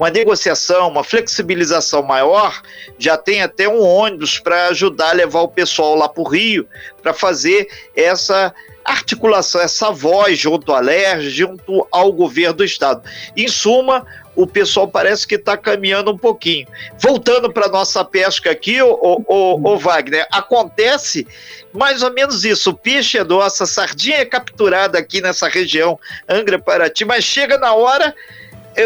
uma 0.00 0.08
negociação, 0.08 0.88
uma 0.88 1.04
flexibilização 1.04 2.02
maior, 2.02 2.62
já 2.98 3.18
tem 3.18 3.42
até 3.42 3.68
um 3.68 3.82
ônibus 3.82 4.38
para 4.38 4.68
ajudar 4.68 5.10
a 5.10 5.12
levar 5.12 5.42
o 5.42 5.48
pessoal 5.48 5.94
lá 5.94 6.08
para 6.08 6.22
o 6.22 6.26
Rio, 6.26 6.66
para 7.02 7.12
fazer 7.12 7.68
essa 7.94 8.54
articulação, 8.82 9.60
essa 9.60 9.90
voz 9.90 10.38
junto 10.38 10.72
à 10.72 10.80
LERJ, 10.80 11.28
junto 11.28 11.86
ao 11.92 12.10
governo 12.14 12.54
do 12.54 12.64
Estado. 12.64 13.02
Em 13.36 13.46
suma, 13.46 14.06
o 14.34 14.46
pessoal 14.46 14.88
parece 14.88 15.26
que 15.26 15.34
está 15.34 15.54
caminhando 15.54 16.10
um 16.10 16.16
pouquinho. 16.16 16.66
Voltando 16.98 17.52
para 17.52 17.68
nossa 17.68 18.02
pesca 18.02 18.50
aqui, 18.50 18.80
o, 18.80 18.96
o, 19.28 19.72
o, 19.72 19.76
Wagner, 19.76 20.26
acontece 20.32 21.26
mais 21.74 22.02
ou 22.02 22.10
menos 22.10 22.42
isso. 22.42 22.70
O 22.70 22.74
peixe 22.74 23.18
é 23.18 23.24
nosso, 23.24 23.62
a 23.62 23.66
sardinha 23.66 24.16
é 24.16 24.24
capturada 24.24 24.98
aqui 24.98 25.20
nessa 25.20 25.46
região, 25.46 26.00
Angra 26.26 26.58
Paraty, 26.58 27.04
mas 27.04 27.22
chega 27.22 27.58
na 27.58 27.74
hora, 27.74 28.14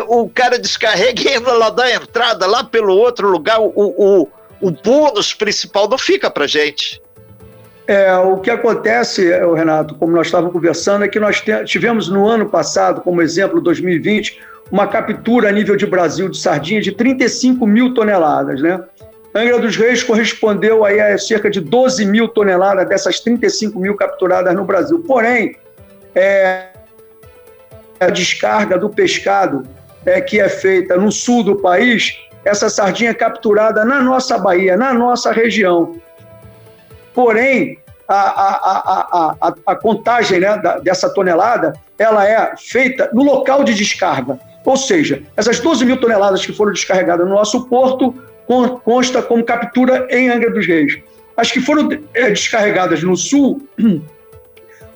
o 0.02 0.28
cara 0.28 0.58
descarrega 0.58 1.20
e 1.22 1.34
entra 1.34 1.52
lá 1.52 1.70
da 1.70 1.92
entrada, 1.92 2.46
lá 2.46 2.64
pelo 2.64 2.96
outro 2.96 3.28
lugar, 3.28 3.60
o, 3.60 3.72
o, 3.74 4.28
o 4.60 4.70
bônus 4.70 5.34
principal 5.34 5.88
não 5.88 5.98
fica 5.98 6.30
para 6.30 6.46
gente. 6.46 7.02
É, 7.86 8.14
o 8.16 8.38
que 8.38 8.50
acontece, 8.50 9.28
Renato, 9.54 9.94
como 9.96 10.12
nós 10.12 10.28
estávamos 10.28 10.52
conversando, 10.52 11.04
é 11.04 11.08
que 11.08 11.20
nós 11.20 11.42
tivemos 11.66 12.08
no 12.08 12.26
ano 12.26 12.48
passado, 12.48 13.02
como 13.02 13.20
exemplo, 13.20 13.60
2020, 13.60 14.40
uma 14.70 14.86
captura 14.86 15.50
a 15.50 15.52
nível 15.52 15.76
de 15.76 15.86
Brasil 15.86 16.28
de 16.28 16.38
sardinha 16.38 16.80
de 16.80 16.92
35 16.92 17.66
mil 17.66 17.92
toneladas, 17.92 18.62
né? 18.62 18.82
Angra 19.34 19.58
dos 19.58 19.76
Reis 19.76 20.02
correspondeu 20.02 20.84
aí 20.84 21.00
a 21.00 21.18
cerca 21.18 21.50
de 21.50 21.60
12 21.60 22.06
mil 22.06 22.28
toneladas 22.28 22.88
dessas 22.88 23.20
35 23.20 23.78
mil 23.78 23.96
capturadas 23.96 24.54
no 24.54 24.64
Brasil. 24.64 25.00
Porém, 25.00 25.56
é, 26.14 26.68
a 27.98 28.10
descarga 28.10 28.78
do 28.78 28.88
pescado 28.88 29.66
é, 30.06 30.20
que 30.20 30.40
é 30.40 30.48
feita 30.48 30.96
no 30.96 31.10
sul 31.10 31.42
do 31.42 31.56
país, 31.56 32.18
essa 32.44 32.68
sardinha 32.68 33.10
é 33.10 33.14
capturada 33.14 33.84
na 33.84 34.02
nossa 34.02 34.38
Bahia, 34.38 34.76
na 34.76 34.92
nossa 34.92 35.32
região. 35.32 35.96
Porém, 37.14 37.78
a, 38.06 38.14
a, 38.14 39.36
a, 39.40 39.54
a, 39.66 39.76
contagem 39.76 40.40
né, 40.40 40.60
dessa 40.82 41.08
tonelada 41.08 41.72
ela 41.98 42.28
é 42.28 42.54
feita 42.56 43.08
no 43.14 43.22
local 43.22 43.64
de 43.64 43.72
descarga. 43.72 44.38
Ou 44.64 44.76
seja, 44.76 45.22
essas 45.36 45.60
12 45.60 45.84
mil 45.84 45.96
toneladas 45.98 46.44
que 46.44 46.52
foram 46.52 46.72
descarregadas 46.72 47.26
no 47.26 47.34
nosso 47.34 47.66
porto 47.66 48.14
consta 48.84 49.22
como 49.22 49.44
captura 49.44 50.06
em 50.10 50.28
Angra 50.28 50.50
dos 50.50 50.66
Reis. 50.66 50.98
As 51.36 51.50
que 51.50 51.60
foram 51.60 51.88
é, 52.12 52.30
descarregadas 52.30 53.02
no 53.02 53.16
sul 53.16 53.62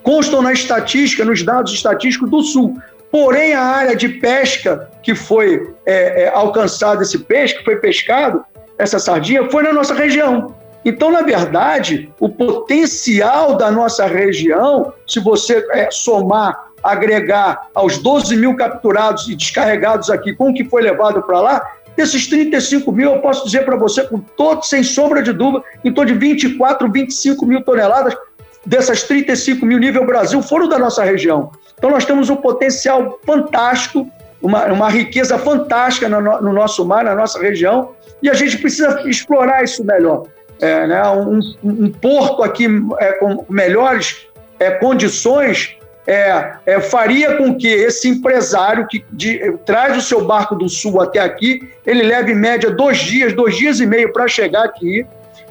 constam 0.03 0.43
na 0.43 0.53
estatística, 0.53 1.25
nos 1.25 1.43
dados 1.43 1.73
estatísticos 1.73 2.31
do 2.31 2.43
sul. 2.43 2.79
Porém, 3.11 3.55
a 3.55 3.63
área 3.63 3.97
de 3.97 4.09
pesca 4.09 4.91
que 5.03 5.15
foi 5.15 5.75
é, 5.87 6.25
é, 6.25 6.29
alcançado 6.29 7.03
esse 7.03 7.19
peixe, 7.19 7.57
que 7.57 7.65
foi 7.65 7.77
pescado, 7.77 8.45
essa 8.77 8.99
sardinha, 8.99 9.51
foi 9.51 9.63
na 9.63 9.73
nossa 9.73 9.95
região. 9.95 10.55
Então, 10.85 11.11
na 11.11 11.23
verdade, 11.23 12.13
o 12.21 12.29
potencial 12.29 13.57
da 13.57 13.71
nossa 13.71 14.07
região, 14.07 14.93
se 15.07 15.21
você 15.21 15.67
é, 15.73 15.91
somar 15.91 16.69
agregar 16.83 17.69
aos 17.75 17.99
12 17.99 18.37
mil 18.37 18.55
capturados 18.57 19.29
e 19.29 19.35
descarregados 19.35 20.11
aqui 20.11 20.33
com 20.35 20.51
o 20.51 20.55
que 20.55 20.65
foi 20.65 20.83
levado 20.83 21.23
para 21.23 21.41
lá, 21.41 21.73
desses 21.97 22.29
35 22.29 22.93
mil, 22.93 23.13
eu 23.15 23.21
posso 23.21 23.45
dizer 23.45 23.65
para 23.65 23.77
você, 23.77 24.05
com 24.05 24.21
todo, 24.21 24.63
sem 24.63 24.85
sombra 24.85 25.21
de 25.23 25.33
dúvida, 25.33 25.65
em 25.85 25.93
torno 25.93 26.13
de 26.13 26.19
24, 26.19 26.91
25 26.91 27.45
mil 27.45 27.63
toneladas 27.63 28.15
dessas 28.69 29.03
35 29.03 29.65
mil 29.65 29.79
nível 29.79 30.05
Brasil 30.05 30.43
foram 30.43 30.69
da 30.69 30.79
nossa 30.79 31.03
região. 31.03 31.51
Então 31.77 31.91
nós 31.91 32.05
temos 32.05 32.29
um 32.29 32.37
potencial 32.37 33.19
fantástico, 33.25 34.07
uma, 34.43 34.67
uma 34.67 34.91
riqueza 34.91 35.39
fantástica 35.39 36.09
no, 36.09 36.21
no 36.21 36.53
nosso 36.53 36.85
mar, 36.85 37.03
na 37.03 37.15
nossa 37.15 37.41
região, 37.41 37.93
e 38.23 38.29
a 38.29 38.35
gente 38.35 38.59
precisa 38.59 39.09
explorar 39.09 39.65
isso 39.65 39.83
melhor. 39.83 40.25
É, 40.61 40.87
né, 40.87 41.03
um, 41.09 41.41
um, 41.63 41.91
porto 41.91 42.43
aqui 42.43 42.67
é, 42.99 43.13
com 43.13 43.45
melhores 43.49 44.27
é, 44.59 44.73
condições 44.73 45.77
é, 46.05 46.55
é, 46.67 46.81
faria 46.81 47.37
com 47.37 47.55
que 47.55 47.69
esse 47.69 48.09
empresário 48.09 48.87
que 48.89 49.05
de, 49.13 49.57
traz 49.65 49.97
o 49.97 50.01
seu 50.01 50.25
barco 50.25 50.57
do 50.57 50.69
sul 50.69 51.01
até 51.01 51.21
aqui, 51.21 51.71
ele 51.87 52.03
leve 52.03 52.33
em 52.33 52.35
média 52.35 52.71
dois 52.73 52.99
dias, 52.99 53.33
dois 53.33 53.57
dias 53.57 53.79
e 53.79 53.87
meio 53.87 54.13
para 54.13 54.27
chegar 54.27 54.65
aqui, 54.65 55.07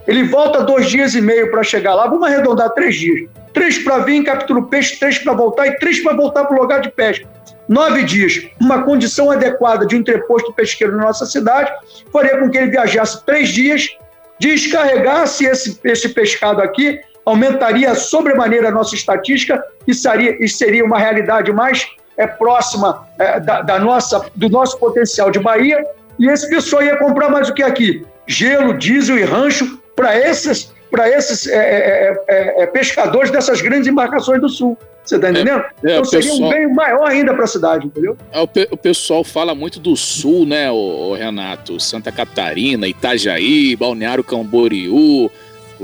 ele 0.07 0.23
volta 0.23 0.63
dois 0.63 0.89
dias 0.89 1.13
e 1.15 1.21
meio 1.21 1.51
para 1.51 1.63
chegar 1.63 1.93
lá, 1.93 2.07
vamos 2.07 2.25
arredondar 2.25 2.69
três 2.69 2.95
dias. 2.95 3.29
Três 3.53 3.77
para 3.79 3.99
vir, 3.99 4.23
captura 4.23 4.59
o 4.59 4.67
peixe, 4.67 4.97
três 4.97 5.19
para 5.19 5.33
voltar 5.33 5.67
e 5.67 5.77
três 5.77 6.01
para 6.01 6.15
voltar 6.15 6.45
para 6.45 6.57
o 6.57 6.61
lugar 6.61 6.79
de 6.79 6.89
pesca. 6.89 7.27
Nove 7.67 8.03
dias, 8.03 8.47
uma 8.61 8.83
condição 8.83 9.29
adequada 9.29 9.85
de 9.85 9.95
um 9.95 9.99
entreposto 9.99 10.53
pesqueiro 10.53 10.95
na 10.95 11.03
nossa 11.03 11.25
cidade, 11.25 11.69
faria 12.13 12.37
com 12.37 12.49
que 12.49 12.57
ele 12.57 12.71
viajasse 12.71 13.25
três 13.25 13.49
dias, 13.49 13.89
descarregasse 14.39 15.45
esse, 15.45 15.77
esse 15.83 16.09
pescado 16.09 16.61
aqui 16.61 17.01
aumentaria 17.25 17.93
sobremaneira 17.93 18.69
a 18.69 18.71
nossa 18.71 18.95
estatística 18.95 19.61
e 19.85 19.93
seria, 19.93 20.41
e 20.41 20.47
seria 20.47 20.85
uma 20.85 20.97
realidade 20.97 21.51
mais 21.51 21.85
é, 22.15 22.25
próxima 22.25 23.05
é, 23.19 23.37
da, 23.41 23.61
da, 23.61 23.79
nossa, 23.79 24.25
do 24.33 24.47
nosso 24.47 24.79
potencial 24.79 25.29
de 25.29 25.39
Bahia. 25.39 25.83
E 26.17 26.29
esse 26.29 26.49
pessoal 26.49 26.83
ia 26.83 26.95
comprar 26.95 27.29
mais 27.29 27.49
o 27.49 27.53
que 27.53 27.61
aqui? 27.61 28.05
Gelo, 28.25 28.77
diesel 28.77 29.17
e 29.17 29.23
rancho 29.23 29.77
para 29.97 30.15
esses, 30.15 30.71
pra 30.91 31.09
esses 31.09 31.47
é, 31.47 31.57
é, 31.57 32.23
é, 32.27 32.63
é, 32.63 32.67
pescadores 32.67 33.31
dessas 33.31 33.59
grandes 33.61 33.87
embarcações 33.87 34.39
do 34.39 34.47
sul. 34.47 34.77
Você 35.03 35.15
está 35.15 35.31
entendendo? 35.31 35.63
então 35.79 36.03
seria 36.03 36.29
pessoal, 36.29 36.49
um 36.49 36.53
bem 36.53 36.73
maior 36.73 37.07
ainda 37.07 37.33
para 37.33 37.45
a 37.45 37.47
cidade, 37.47 37.87
entendeu? 37.87 38.17
o, 38.33 38.47
pe, 38.47 38.67
o, 38.69 38.77
pessoal 38.77 39.23
fala 39.23 39.55
muito 39.55 39.79
do 39.79 39.95
sul, 39.95 40.45
né, 40.45 40.69
o, 40.69 40.75
o 40.75 41.13
Renato? 41.13 41.79
Santa 41.79 42.11
Catarina, 42.11 42.87
Itajaí, 42.87 43.75
Balneário 43.77 44.23
Camboriú, 44.23 45.31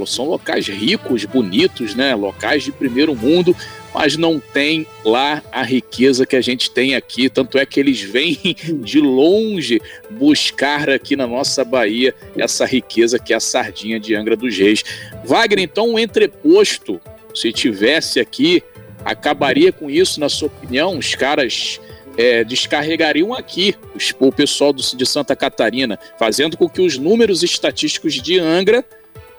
são 0.05 0.25
locais 0.25 0.67
ricos, 0.67 1.25
bonitos, 1.25 1.95
né? 1.95 2.15
Locais 2.15 2.63
de 2.63 2.71
primeiro 2.71 3.15
mundo, 3.15 3.55
mas 3.93 4.17
não 4.17 4.39
tem 4.39 4.87
lá 5.05 5.41
a 5.51 5.61
riqueza 5.61 6.25
que 6.25 6.35
a 6.35 6.41
gente 6.41 6.71
tem 6.71 6.95
aqui. 6.95 7.29
Tanto 7.29 7.57
é 7.57 7.65
que 7.65 7.79
eles 7.79 8.01
vêm 8.01 8.37
de 8.81 8.99
longe 8.99 9.81
buscar 10.09 10.89
aqui 10.89 11.15
na 11.15 11.27
nossa 11.27 11.63
Bahia 11.63 12.13
essa 12.35 12.65
riqueza 12.65 13.19
que 13.19 13.33
é 13.33 13.35
a 13.35 13.39
sardinha 13.39 13.99
de 13.99 14.15
Angra 14.15 14.35
dos 14.35 14.57
Reis. 14.57 14.83
Wagner, 15.23 15.63
então, 15.63 15.91
um 15.91 15.99
entreposto, 15.99 16.99
se 17.33 17.51
tivesse 17.51 18.19
aqui, 18.19 18.63
acabaria 19.05 19.71
com 19.71 19.89
isso, 19.89 20.19
na 20.19 20.29
sua 20.29 20.47
opinião? 20.47 20.97
Os 20.97 21.13
caras 21.15 21.79
é, 22.17 22.43
descarregariam 22.43 23.33
aqui 23.33 23.75
o 24.19 24.31
pessoal 24.31 24.73
do, 24.73 24.81
de 24.81 25.05
Santa 25.05 25.35
Catarina, 25.35 25.99
fazendo 26.17 26.57
com 26.57 26.69
que 26.69 26.81
os 26.81 26.97
números 26.97 27.43
estatísticos 27.43 28.13
de 28.13 28.39
Angra 28.39 28.83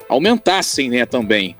aumentassem 0.08 0.90
né, 0.90 1.06
também. 1.06 1.56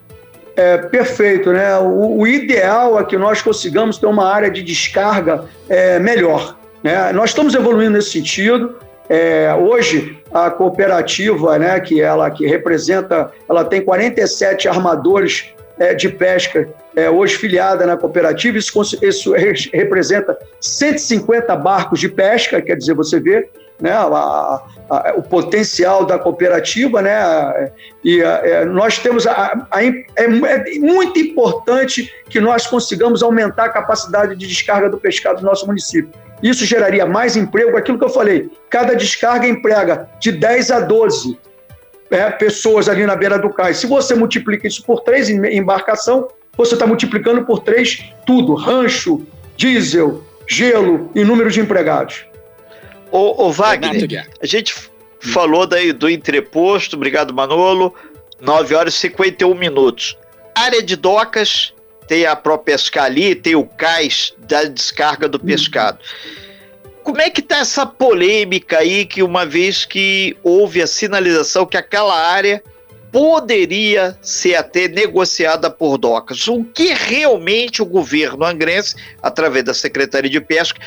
É, 0.57 0.79
perfeito, 0.79 1.53
né? 1.53 1.77
O, 1.79 2.19
o, 2.19 2.27
ideal 2.27 2.99
é 2.99 3.05
que 3.05 3.17
nós 3.17 3.43
consigamos 3.43 3.99
ter 3.99 4.07
uma 4.07 4.33
área 4.33 4.51
de 4.51 4.63
descarga 4.63 5.45
é, 5.69 5.99
melhor. 5.99 6.57
Né? 6.83 7.13
Nós 7.13 7.31
estamos 7.31 7.55
evoluindo 7.55 7.93
nesse 7.93 8.11
sentido. 8.11 8.77
É, 9.09 9.53
hoje 9.55 10.17
a 10.33 10.51
cooperativa, 10.51 11.59
né, 11.59 11.79
que 11.81 12.01
ela 12.01 12.31
que 12.31 12.47
representa, 12.47 13.31
ela 13.49 13.65
tem 13.65 13.83
47 13.83 14.69
armadores 14.69 15.53
é, 15.79 15.93
de 15.93 16.09
pesca 16.09 16.69
é, 16.95 17.11
hoje 17.11 17.37
filiada 17.37 17.85
na 17.85 17.97
cooperativa. 17.97 18.57
Isso, 18.57 18.99
isso 19.03 19.33
representa 19.73 20.39
150 20.61 21.55
barcos 21.57 22.01
de 22.01 22.09
pesca, 22.09 22.63
quer 22.63 22.77
dizer, 22.77 22.95
você 22.95 23.19
vê 23.19 23.49
né, 23.85 23.93
a, 23.93 24.63
a, 24.89 25.15
o 25.15 25.23
potencial 25.23 26.07
da 26.07 26.19
cooperativa, 26.19 27.03
né, 27.03 27.71
e 28.03 28.23
a, 28.23 28.41
é, 28.43 28.65
nós 28.65 28.99
temos 28.99 29.27
a, 29.27 29.69
é, 29.75 30.07
é, 30.17 30.79
muito 30.79 31.19
importante 31.19 32.11
que 32.31 32.41
nós 32.41 32.67
consigamos 32.67 33.23
aumentar 33.23 33.67
a 33.67 33.69
capacidade 33.69 34.37
de 34.37 34.47
descarga 34.47 34.89
do 34.89 34.97
pescado 34.97 35.41
do 35.43 35.45
nosso 35.45 35.67
município. 35.67 36.11
Isso 36.43 36.65
geraria 36.65 37.05
mais 37.05 37.37
emprego, 37.37 37.77
aquilo 37.77 37.99
que 37.99 38.05
eu 38.07 38.09
falei, 38.09 38.51
cada 38.71 38.97
descarga 38.97 39.47
emprega 39.47 40.09
de 40.19 40.33
10 40.33 40.71
a 40.71 40.81
12 40.81 41.39
é, 42.11 42.31
pessoas 42.31 42.89
ali 42.89 43.05
na 43.05 43.15
beira 43.15 43.39
do 43.39 43.51
cais. 43.51 43.77
Se 43.77 43.87
você 43.87 44.15
multiplica 44.15 44.67
isso 44.67 44.83
por 44.83 45.01
três 45.01 45.29
em 45.29 45.59
embarcação, 45.59 46.29
você 46.57 46.73
está 46.73 46.87
multiplicando 46.87 47.45
por 47.45 47.59
três 47.59 48.03
tudo: 48.27 48.55
rancho, 48.55 49.27
diesel, 49.59 50.23
gelo 50.49 51.11
e 51.15 51.23
número 51.23 51.51
de 51.51 51.61
empregados. 51.61 52.25
Ô, 53.15 53.47
ô 53.47 53.53
Wagner, 53.53 54.27
a 54.43 54.45
gente 54.45 54.75
falou 55.21 55.69
daí 55.69 55.93
do 55.93 56.11
entreposto, 56.11 56.97
obrigado 56.97 57.33
Manolo, 57.33 57.95
9 58.41 58.75
horas 58.75 58.95
e 58.95 58.99
51 58.99 59.55
minutos. 59.55 60.19
Área 60.53 60.83
de 60.83 60.97
docas, 60.97 61.73
tem 62.09 62.27
a 62.27 62.35
própria 62.35 62.75
ali, 62.97 63.37
tem 63.37 63.55
o 63.55 63.65
cais 63.65 64.35
da 64.49 64.65
descarga 64.65 65.29
do 65.29 65.39
pescado. 65.39 66.01
Como 67.05 67.21
é 67.21 67.31
que 67.31 67.41
tá 67.41 67.59
essa 67.59 67.87
polêmica 67.87 68.79
aí 68.79 69.07
que 69.07 69.23
uma 69.23 69.47
vez 69.47 69.85
que 69.85 70.37
houve 70.43 70.83
a 70.83 70.87
sinalização 70.89 71.67
que 71.67 71.77
aquela 71.77 72.21
área 72.21 72.61
poderia 73.13 74.19
ser 74.21 74.57
até 74.57 74.89
negociada 74.89 75.71
por 75.71 75.99
docas? 75.99 76.49
O 76.49 76.65
que 76.65 76.93
realmente 76.93 77.81
o 77.81 77.87
governo 77.87 78.45
angrense, 78.45 78.97
através 79.23 79.65
da 79.65 79.73
Secretaria 79.73 80.29
de 80.29 80.41
Pesca, 80.41 80.81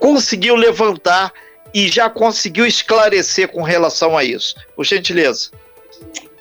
conseguiu 0.00 0.56
levantar 0.56 1.32
e 1.72 1.86
já 1.88 2.10
conseguiu 2.10 2.66
esclarecer 2.66 3.48
com 3.48 3.62
relação 3.62 4.18
a 4.18 4.24
isso? 4.24 4.56
Por 4.74 4.84
gentileza. 4.84 5.50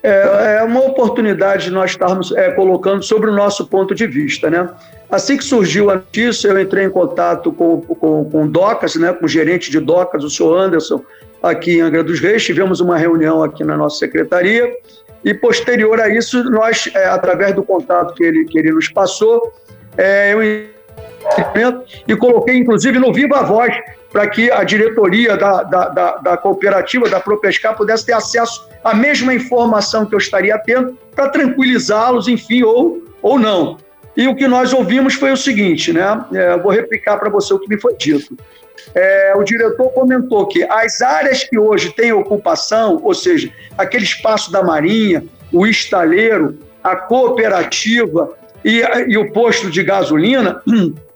É, 0.01 0.59
é 0.59 0.63
uma 0.63 0.79
oportunidade 0.79 1.65
de 1.65 1.71
nós 1.71 1.91
estarmos 1.91 2.31
é, 2.31 2.49
colocando 2.51 3.03
sobre 3.03 3.29
o 3.29 3.33
nosso 3.33 3.67
ponto 3.67 3.93
de 3.93 4.07
vista, 4.07 4.49
né? 4.49 4.67
Assim 5.11 5.37
que 5.37 5.43
surgiu 5.43 5.89
a 5.89 5.95
notícia, 5.95 6.47
eu 6.47 6.59
entrei 6.59 6.85
em 6.85 6.89
contato 6.89 7.51
com, 7.51 7.81
com, 7.81 8.25
com 8.25 8.43
o 8.43 8.47
Docas, 8.47 8.95
né, 8.95 9.11
com 9.11 9.25
o 9.25 9.27
gerente 9.27 9.71
de 9.71 9.79
Docas, 9.79 10.23
o 10.23 10.29
senhor 10.29 10.55
Anderson, 10.55 11.03
aqui 11.41 11.77
em 11.77 11.81
Angra 11.81 12.03
dos 12.03 12.19
Reis. 12.19 12.45
Tivemos 12.45 12.79
uma 12.79 12.95
reunião 12.95 13.43
aqui 13.43 13.63
na 13.63 13.75
nossa 13.75 13.97
secretaria 13.97 14.71
e, 15.23 15.33
posterior 15.33 15.99
a 15.99 16.07
isso, 16.09 16.43
nós, 16.49 16.89
é, 16.93 17.05
através 17.07 17.53
do 17.55 17.63
contato 17.63 18.13
que 18.13 18.23
ele, 18.23 18.45
que 18.45 18.57
ele 18.57 18.71
nos 18.71 18.87
passou, 18.87 19.51
é, 19.97 20.33
eu 20.33 20.41
e 22.07 22.15
coloquei, 22.15 22.57
inclusive, 22.57 22.99
no 22.99 23.13
Viva 23.13 23.43
Voz, 23.43 23.75
para 24.11 24.27
que 24.27 24.51
a 24.51 24.63
diretoria 24.63 25.37
da, 25.37 25.63
da, 25.63 25.89
da, 25.89 26.17
da 26.17 26.37
cooperativa, 26.37 27.07
da 27.09 27.19
Propescar, 27.19 27.75
pudesse 27.75 28.05
ter 28.05 28.13
acesso 28.13 28.67
à 28.83 28.93
mesma 28.93 29.33
informação 29.33 30.05
que 30.05 30.15
eu 30.15 30.19
estaria 30.19 30.57
tendo, 30.57 30.97
para 31.15 31.29
tranquilizá-los, 31.29 32.27
enfim, 32.27 32.63
ou, 32.63 33.03
ou 33.21 33.37
não. 33.37 33.77
E 34.17 34.27
o 34.27 34.35
que 34.35 34.47
nós 34.47 34.73
ouvimos 34.73 35.13
foi 35.13 35.31
o 35.31 35.37
seguinte, 35.37 35.93
né? 35.93 36.25
É, 36.33 36.57
vou 36.57 36.71
replicar 36.71 37.17
para 37.17 37.29
você 37.29 37.53
o 37.53 37.59
que 37.59 37.69
me 37.69 37.79
foi 37.79 37.95
dito. 37.95 38.35
É, 38.95 39.33
o 39.35 39.43
diretor 39.43 39.89
comentou 39.89 40.47
que 40.47 40.63
as 40.63 41.01
áreas 41.01 41.43
que 41.43 41.57
hoje 41.57 41.93
têm 41.93 42.11
ocupação, 42.11 42.99
ou 43.03 43.13
seja, 43.13 43.51
aquele 43.77 44.03
espaço 44.03 44.51
da 44.51 44.63
Marinha, 44.63 45.23
o 45.51 45.65
estaleiro, 45.67 46.57
a 46.83 46.95
cooperativa 46.95 48.29
e, 48.63 48.81
e 49.07 49.17
o 49.17 49.31
posto 49.31 49.69
de 49.69 49.83
gasolina, 49.83 50.61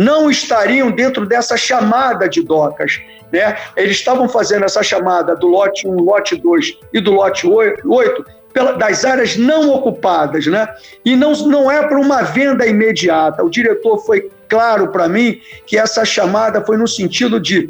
não 0.00 0.30
estariam 0.30 0.90
dentro 0.90 1.26
dessa 1.26 1.58
chamada 1.58 2.26
de 2.26 2.42
docas. 2.42 2.98
Né? 3.30 3.54
Eles 3.76 3.96
estavam 3.96 4.30
fazendo 4.30 4.64
essa 4.64 4.82
chamada 4.82 5.36
do 5.36 5.46
lote 5.46 5.86
1, 5.86 5.94
lote 5.96 6.36
2 6.36 6.78
e 6.94 7.00
do 7.02 7.12
lote 7.12 7.46
8 7.46 8.24
pela, 8.50 8.72
das 8.72 9.04
áreas 9.04 9.36
não 9.36 9.70
ocupadas, 9.70 10.46
né? 10.46 10.66
E 11.04 11.14
não, 11.14 11.32
não 11.46 11.70
é 11.70 11.86
para 11.86 12.00
uma 12.00 12.22
venda 12.22 12.66
imediata. 12.66 13.44
O 13.44 13.50
diretor 13.50 13.98
foi 13.98 14.30
claro 14.48 14.88
para 14.88 15.06
mim 15.06 15.38
que 15.66 15.78
essa 15.78 16.02
chamada 16.02 16.64
foi 16.64 16.78
no 16.78 16.88
sentido 16.88 17.38
de 17.38 17.68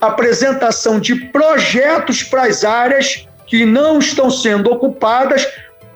apresentação 0.00 1.00
de 1.00 1.16
projetos 1.16 2.22
para 2.22 2.44
as 2.44 2.64
áreas 2.64 3.26
que 3.46 3.66
não 3.66 3.98
estão 3.98 4.30
sendo 4.30 4.70
ocupadas 4.70 5.46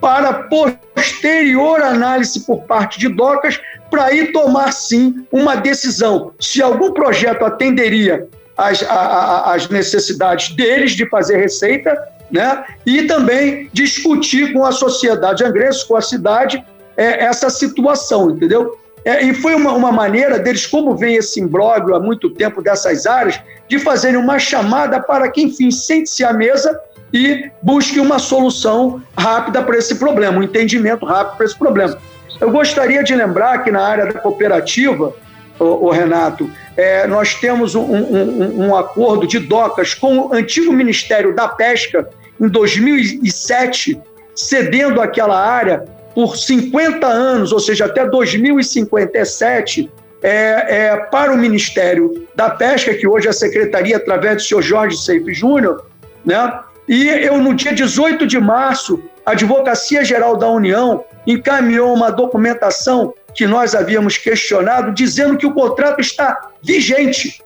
para 0.01 0.33
posterior 0.33 1.81
análise 1.81 2.41
por 2.41 2.63
parte 2.63 2.99
de 2.99 3.07
docas 3.07 3.59
para 3.89 4.05
aí 4.05 4.31
tomar 4.31 4.71
sim 4.71 5.25
uma 5.31 5.55
decisão 5.55 6.31
se 6.39 6.61
algum 6.61 6.91
projeto 6.91 7.43
atenderia 7.43 8.27
às, 8.57 8.83
às 8.83 9.69
necessidades 9.69 10.55
deles 10.55 10.91
de 10.91 11.07
fazer 11.09 11.37
receita, 11.37 11.97
né? 12.31 12.63
E 12.85 13.03
também 13.03 13.69
discutir 13.73 14.53
com 14.53 14.65
a 14.65 14.71
sociedade 14.71 15.43
angrense, 15.43 15.87
com 15.87 15.95
a 15.95 16.01
cidade, 16.01 16.63
é, 16.95 17.23
essa 17.23 17.49
situação, 17.49 18.31
entendeu? 18.31 18.77
É, 19.05 19.23
e 19.23 19.33
foi 19.33 19.55
uma, 19.55 19.71
uma 19.71 19.91
maneira 19.91 20.37
deles, 20.37 20.65
como 20.65 20.95
vem 20.95 21.15
esse 21.15 21.39
imbróglio 21.39 21.95
há 21.95 21.99
muito 21.99 22.29
tempo 22.29 22.61
dessas 22.61 23.05
áreas, 23.05 23.39
de 23.67 23.79
fazerem 23.79 24.17
uma 24.17 24.37
chamada 24.37 24.99
para 24.99 25.29
que, 25.29 25.41
enfim, 25.41 25.71
sente-se 25.71 26.23
à 26.23 26.33
mesa 26.33 26.77
e 27.13 27.49
busque 27.61 27.99
uma 27.99 28.19
solução 28.19 29.01
rápida 29.17 29.63
para 29.63 29.77
esse 29.77 29.95
problema, 29.95 30.39
um 30.39 30.43
entendimento 30.43 31.05
rápido 31.05 31.37
para 31.37 31.45
esse 31.45 31.57
problema. 31.57 31.97
Eu 32.39 32.51
gostaria 32.51 33.03
de 33.03 33.13
lembrar 33.13 33.63
que 33.63 33.71
na 33.71 33.81
área 33.81 34.05
da 34.05 34.19
cooperativa, 34.19 35.13
o, 35.59 35.87
o 35.87 35.89
Renato, 35.91 36.49
é, 36.77 37.05
nós 37.05 37.35
temos 37.35 37.75
um, 37.75 37.81
um, 37.81 38.67
um, 38.67 38.75
acordo 38.75 39.27
de 39.27 39.39
docas 39.39 39.93
com 39.93 40.17
o 40.19 40.33
antigo 40.33 40.71
Ministério 40.71 41.35
da 41.35 41.47
Pesca 41.47 42.09
em 42.39 42.47
2007, 42.47 43.99
cedendo 44.33 45.01
aquela 45.01 45.37
área 45.37 45.83
por 46.15 46.37
50 46.37 47.05
anos, 47.05 47.51
ou 47.51 47.59
seja, 47.59 47.85
até 47.85 48.05
2057, 48.05 49.91
é, 50.21 50.29
é, 50.29 50.97
para 51.11 51.33
o 51.33 51.37
Ministério 51.37 52.27
da 52.35 52.49
Pesca, 52.49 52.93
que 52.93 53.07
hoje 53.07 53.27
é 53.27 53.29
a 53.29 53.33
Secretaria, 53.33 53.97
através 53.97 54.37
do 54.37 54.41
senhor 54.41 54.61
Jorge 54.61 54.97
Seife 54.97 55.33
Júnior, 55.33 55.85
né? 56.25 56.59
E 56.87 57.07
eu, 57.07 57.37
no 57.37 57.53
dia 57.53 57.71
18 57.71 58.25
de 58.25 58.39
março, 58.39 59.01
a 59.29 59.33
Advocacia 59.33 60.03
Geral 60.03 60.35
da 60.35 60.49
União 60.49 61.05
encaminhou 61.27 61.93
uma 61.93 62.09
documentação 62.11 63.13
que 63.35 63.45
nós 63.45 63.75
havíamos 63.75 64.17
questionado, 64.17 64.91
dizendo 64.91 65.37
que 65.37 65.45
o 65.45 65.53
contrato 65.53 66.01
está 66.01 66.49
vigente. 66.63 67.39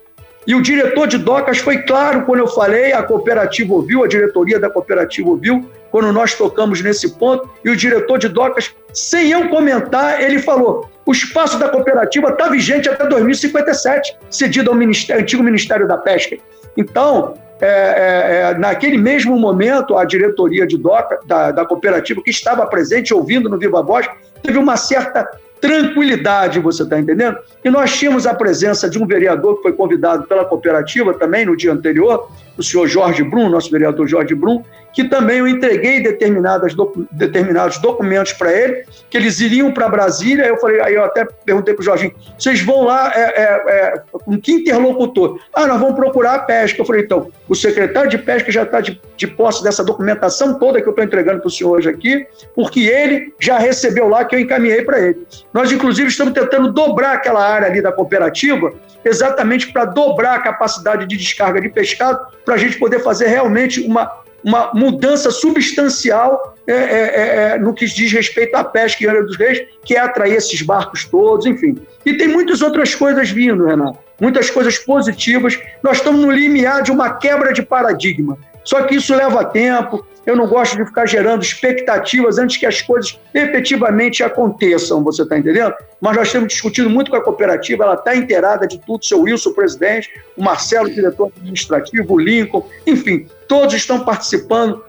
E 0.47 0.55
o 0.55 0.61
diretor 0.61 1.07
de 1.07 1.17
docas 1.17 1.57
foi 1.57 1.79
claro 1.79 2.23
quando 2.25 2.39
eu 2.39 2.47
falei, 2.47 2.93
a 2.93 3.03
cooperativa 3.03 3.73
ouviu, 3.73 4.01
a 4.01 4.07
diretoria 4.07 4.57
da 4.57 4.69
cooperativa 4.69 5.29
ouviu, 5.29 5.69
quando 5.91 6.13
nós 6.13 6.33
tocamos 6.33 6.79
nesse 6.79 7.17
ponto, 7.17 7.49
e 7.65 7.69
o 7.69 7.75
diretor 7.75 8.17
de 8.17 8.29
docas, 8.29 8.73
sem 8.93 9.31
eu 9.31 9.49
comentar, 9.49 10.21
ele 10.21 10.39
falou: 10.39 10.89
o 11.05 11.11
espaço 11.11 11.59
da 11.59 11.67
cooperativa 11.67 12.29
está 12.29 12.47
vigente 12.47 12.87
até 12.87 13.05
2057, 13.05 14.17
cedido 14.29 14.69
ao 14.69 14.75
ministério, 14.77 15.21
antigo 15.21 15.43
Ministério 15.43 15.85
da 15.85 15.97
Pesca. 15.97 16.37
Então, 16.77 17.33
é, 17.61 17.67
é, 17.67 18.51
é, 18.51 18.57
naquele 18.57 18.97
mesmo 18.97 19.37
momento, 19.37 19.97
a 19.97 20.05
diretoria 20.05 20.65
de 20.65 20.77
DOCA, 20.77 21.19
da, 21.25 21.51
da 21.51 21.65
cooperativa, 21.65 22.21
que 22.21 22.31
estava 22.31 22.65
presente, 22.65 23.13
ouvindo 23.13 23.49
no 23.49 23.57
Viva 23.57 23.81
Voz, 23.81 24.07
teve 24.41 24.57
uma 24.57 24.75
certa 24.75 25.27
tranquilidade, 25.61 26.59
você 26.59 26.83
está 26.83 26.99
entendendo? 26.99 27.37
E 27.63 27.69
nós 27.69 27.95
tínhamos 27.97 28.27
a 28.27 28.33
presença 28.33 28.89
de 28.89 29.01
um 29.01 29.07
vereador 29.07 29.55
que 29.55 29.61
foi 29.61 29.71
convidado 29.71 30.23
pela 30.23 30.43
cooperativa 30.43 31.13
também 31.13 31.45
no 31.45 31.55
dia 31.55 31.71
anterior, 31.71 32.29
o 32.57 32.63
senhor 32.63 32.87
Jorge 32.87 33.23
Brum, 33.23 33.49
nosso 33.49 33.71
vereador 33.71 34.07
Jorge 34.07 34.35
Brum, 34.35 34.63
que 34.93 35.03
também 35.03 35.39
eu 35.39 35.47
entreguei 35.47 36.01
determinadas 36.01 36.75
docu 36.75 37.07
determinados 37.11 37.79
documentos 37.79 38.31
para 38.33 38.53
ele, 38.53 38.85
que 39.09 39.17
eles 39.17 39.39
iriam 39.39 39.71
para 39.71 39.89
Brasília. 39.89 40.45
Eu 40.45 40.57
falei, 40.57 40.79
aí 40.81 40.93
eu 40.93 41.03
até 41.03 41.25
perguntei 41.25 41.73
para 41.73 41.81
o 41.81 41.83
Jorginho: 41.83 42.13
vocês 42.37 42.61
vão 42.61 42.83
lá 42.83 43.11
é, 43.13 43.21
é, 43.21 43.43
é, 43.67 44.03
com 44.11 44.39
que 44.39 44.51
interlocutor? 44.51 45.39
Ah, 45.53 45.65
nós 45.65 45.79
vamos 45.79 45.95
procurar 45.95 46.35
a 46.35 46.39
pesca. 46.39 46.79
Eu 46.79 46.85
falei, 46.85 47.01
então, 47.01 47.31
o 47.49 47.55
secretário 47.55 48.09
de 48.09 48.19
pesca 48.19 48.51
já 48.51 48.63
está 48.63 48.79
de, 48.79 49.01
de 49.17 49.27
posse 49.27 49.63
dessa 49.63 49.83
documentação 49.83 50.59
toda 50.59 50.79
que 50.79 50.87
eu 50.87 50.91
estou 50.91 51.03
entregando 51.03 51.39
para 51.39 51.47
o 51.47 51.51
senhor 51.51 51.71
hoje 51.71 51.89
aqui, 51.89 52.27
porque 52.55 52.81
ele 52.81 53.33
já 53.39 53.57
recebeu 53.57 54.07
lá 54.07 54.23
que 54.23 54.35
eu 54.35 54.39
encaminhei 54.39 54.83
para 54.83 54.99
ele. 54.99 55.25
Nós, 55.51 55.71
inclusive, 55.71 56.07
estamos 56.07 56.33
tentando 56.33 56.71
dobrar 56.71 57.13
aquela 57.13 57.43
área 57.43 57.67
ali 57.67 57.81
da 57.81 57.91
cooperativa, 57.91 58.71
exatamente 59.03 59.71
para 59.71 59.85
dobrar 59.85 60.35
a 60.35 60.39
capacidade 60.39 61.07
de 61.07 61.17
descarga 61.17 61.59
de 61.59 61.69
pescado, 61.69 62.19
para 62.45 62.55
a 62.55 62.57
gente 62.57 62.77
poder 62.77 62.99
fazer 62.99 63.27
realmente 63.27 63.81
uma 63.81 64.23
uma 64.43 64.71
mudança 64.73 65.31
substancial 65.31 66.55
é, 66.67 66.73
é, 66.73 66.75
é, 66.75 67.51
é, 67.53 67.57
no 67.57 67.73
que 67.73 67.85
diz 67.85 68.11
respeito 68.11 68.55
à 68.55 68.63
pesca 68.63 69.03
em 69.03 69.07
Angra 69.07 69.23
dos 69.23 69.37
Reis, 69.37 69.61
que 69.83 69.95
é 69.95 69.99
atrair 69.99 70.35
esses 70.35 70.61
barcos 70.61 71.05
todos, 71.05 71.45
enfim. 71.45 71.77
E 72.05 72.17
tem 72.17 72.27
muitas 72.27 72.61
outras 72.61 72.93
coisas 72.93 73.29
vindo, 73.29 73.65
Renato, 73.65 73.97
muitas 74.19 74.49
coisas 74.49 74.77
positivas. 74.77 75.59
Nós 75.81 75.97
estamos 75.97 76.21
no 76.21 76.31
limiar 76.31 76.83
de 76.83 76.91
uma 76.91 77.15
quebra 77.15 77.53
de 77.53 77.61
paradigma. 77.61 78.37
Só 78.63 78.83
que 78.83 78.95
isso 78.95 79.15
leva 79.15 79.43
tempo, 79.43 80.05
eu 80.25 80.35
não 80.35 80.47
gosto 80.47 80.77
de 80.77 80.85
ficar 80.85 81.05
gerando 81.05 81.43
expectativas 81.43 82.37
antes 82.37 82.57
que 82.57 82.65
as 82.65 82.81
coisas 82.81 83.19
efetivamente 83.33 84.23
aconteçam, 84.23 85.03
você 85.03 85.23
está 85.23 85.37
entendendo? 85.37 85.73
Mas 85.99 86.15
nós 86.15 86.31
temos 86.31 86.47
discutido 86.47 86.89
muito 86.89 87.11
com 87.11 87.17
a 87.17 87.21
cooperativa, 87.21 87.83
ela 87.83 87.95
está 87.95 88.15
inteirada 88.15 88.65
de 88.65 88.79
tudo, 88.79 89.05
seu 89.05 89.21
Wilson, 89.21 89.51
presidente, 89.53 90.09
o 90.37 90.43
Marcelo, 90.43 90.89
diretor 90.89 91.31
administrativo, 91.35 92.13
o 92.13 92.19
Lincoln, 92.19 92.65
enfim, 92.87 93.27
todos 93.47 93.73
estão 93.73 94.05
participando. 94.05 94.83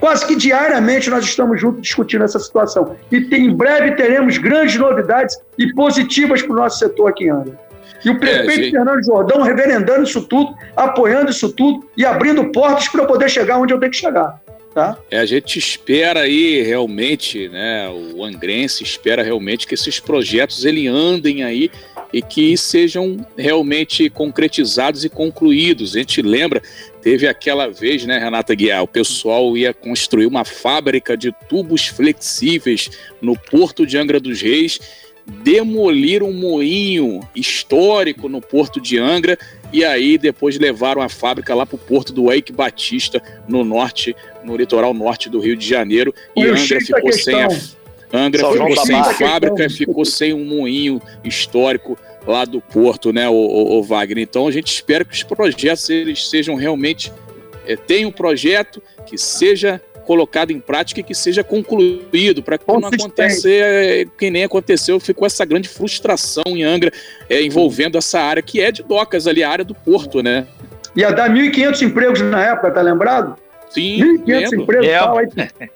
Quase 0.00 0.26
que 0.26 0.34
diariamente 0.34 1.08
nós 1.10 1.24
estamos 1.24 1.60
juntos 1.60 1.82
discutindo 1.82 2.24
essa 2.24 2.38
situação. 2.38 2.96
E 3.10 3.18
em 3.36 3.54
breve 3.54 3.92
teremos 3.92 4.36
grandes 4.36 4.76
novidades 4.76 5.38
e 5.56 5.72
positivas 5.74 6.42
para 6.42 6.52
o 6.52 6.56
nosso 6.56 6.78
setor 6.78 7.10
aqui 7.10 7.26
em 7.26 7.30
Angra. 7.30 7.71
E 8.04 8.10
o 8.10 8.18
prefeito 8.18 8.68
é. 8.68 8.70
Fernando 8.70 9.04
Jordão 9.04 9.42
reverendando 9.42 10.04
isso 10.04 10.22
tudo, 10.22 10.54
apoiando 10.76 11.30
isso 11.30 11.52
tudo 11.52 11.88
e 11.96 12.04
abrindo 12.04 12.50
portas 12.50 12.88
para 12.88 13.02
eu 13.02 13.06
poder 13.06 13.28
chegar 13.28 13.58
onde 13.58 13.72
eu 13.72 13.78
tenho 13.78 13.92
que 13.92 13.98
chegar. 13.98 14.40
Tá? 14.74 14.96
É, 15.10 15.18
a 15.18 15.26
gente 15.26 15.58
espera 15.58 16.20
aí 16.20 16.62
realmente, 16.62 17.46
né? 17.48 17.90
O 18.14 18.24
Angrense 18.24 18.82
espera 18.82 19.22
realmente 19.22 19.66
que 19.66 19.74
esses 19.74 20.00
projetos 20.00 20.64
ele 20.64 20.88
andem 20.88 21.44
aí 21.44 21.70
e 22.10 22.22
que 22.22 22.56
sejam 22.56 23.18
realmente 23.36 24.08
concretizados 24.08 25.04
e 25.04 25.10
concluídos. 25.10 25.94
A 25.94 25.98
gente 25.98 26.22
lembra, 26.22 26.62
teve 27.02 27.26
aquela 27.26 27.68
vez, 27.68 28.04
né, 28.04 28.18
Renata 28.18 28.54
Guiar, 28.54 28.82
o 28.82 28.88
pessoal 28.88 29.56
ia 29.56 29.74
construir 29.74 30.26
uma 30.26 30.44
fábrica 30.44 31.16
de 31.16 31.32
tubos 31.48 31.86
flexíveis 31.86 32.90
no 33.20 33.36
Porto 33.36 33.86
de 33.86 33.96
Angra 33.96 34.20
dos 34.20 34.40
Reis, 34.40 34.78
demolir 35.26 36.22
um 36.22 36.32
moinho 36.32 37.20
histórico 37.34 38.28
no 38.28 38.40
Porto 38.40 38.80
de 38.80 38.98
Angra 38.98 39.38
e 39.72 39.84
aí 39.84 40.18
depois 40.18 40.58
levaram 40.58 41.00
a 41.00 41.08
fábrica 41.08 41.54
lá 41.54 41.64
para 41.64 41.76
o 41.76 41.78
porto 41.78 42.12
do 42.12 42.24
Wake 42.24 42.52
Batista, 42.52 43.22
no 43.48 43.64
norte, 43.64 44.14
no 44.44 44.56
litoral 44.56 44.92
norte 44.92 45.30
do 45.30 45.40
Rio 45.40 45.56
de 45.56 45.66
Janeiro. 45.66 46.14
E 46.36 46.44
Angra 46.44 46.80
ficou 46.80 47.12
sem 47.12 47.42
a. 47.42 47.48
Angra 48.12 48.52
ficou 48.52 48.76
sem 48.76 49.04
fábrica, 49.14 49.70
ficou 49.70 50.04
sem 50.04 50.34
um 50.34 50.44
moinho 50.44 51.00
histórico 51.24 51.96
lá 52.26 52.44
do 52.44 52.60
Porto, 52.60 53.12
né, 53.12 53.28
o, 53.28 53.32
o, 53.32 53.78
o, 53.78 53.82
Wagner? 53.82 54.22
Então 54.22 54.46
a 54.46 54.50
gente 54.50 54.70
espera 54.70 55.04
que 55.04 55.14
os 55.14 55.22
projetos 55.22 55.88
eles 55.88 56.28
sejam 56.28 56.54
realmente 56.54 57.10
é, 57.66 57.74
tenham 57.74 58.10
um 58.10 58.12
projeto 58.12 58.82
que 59.06 59.16
seja 59.16 59.80
colocado 60.02 60.50
em 60.50 60.60
prática 60.60 61.00
e 61.00 61.02
que 61.02 61.14
seja 61.14 61.42
concluído, 61.42 62.42
para 62.42 62.58
que 62.58 62.64
não 62.66 62.88
aconteça 62.88 63.48
é, 63.48 64.04
que 64.18 64.30
nem 64.30 64.44
aconteceu, 64.44 64.98
ficou 65.00 65.26
essa 65.26 65.44
grande 65.44 65.68
frustração 65.68 66.44
em 66.46 66.62
Angra 66.62 66.92
é, 67.28 67.42
envolvendo 67.42 67.96
essa 67.96 68.20
área 68.20 68.42
que 68.42 68.60
é 68.60 68.70
de 68.70 68.82
docas 68.82 69.26
ali, 69.26 69.42
a 69.42 69.50
área 69.50 69.64
do 69.64 69.74
porto, 69.74 70.22
né? 70.22 70.46
Ia 70.94 71.10
dar 71.10 71.30
1.500 71.30 71.82
empregos 71.82 72.20
na 72.20 72.42
época, 72.44 72.70
tá 72.70 72.82
lembrado? 72.82 73.36
Sim, 73.70 74.18
1.500 74.24 74.60
empregos. 74.60 74.86
É. 74.86 74.98
Tal, 74.98 75.18
aí, 75.18 75.28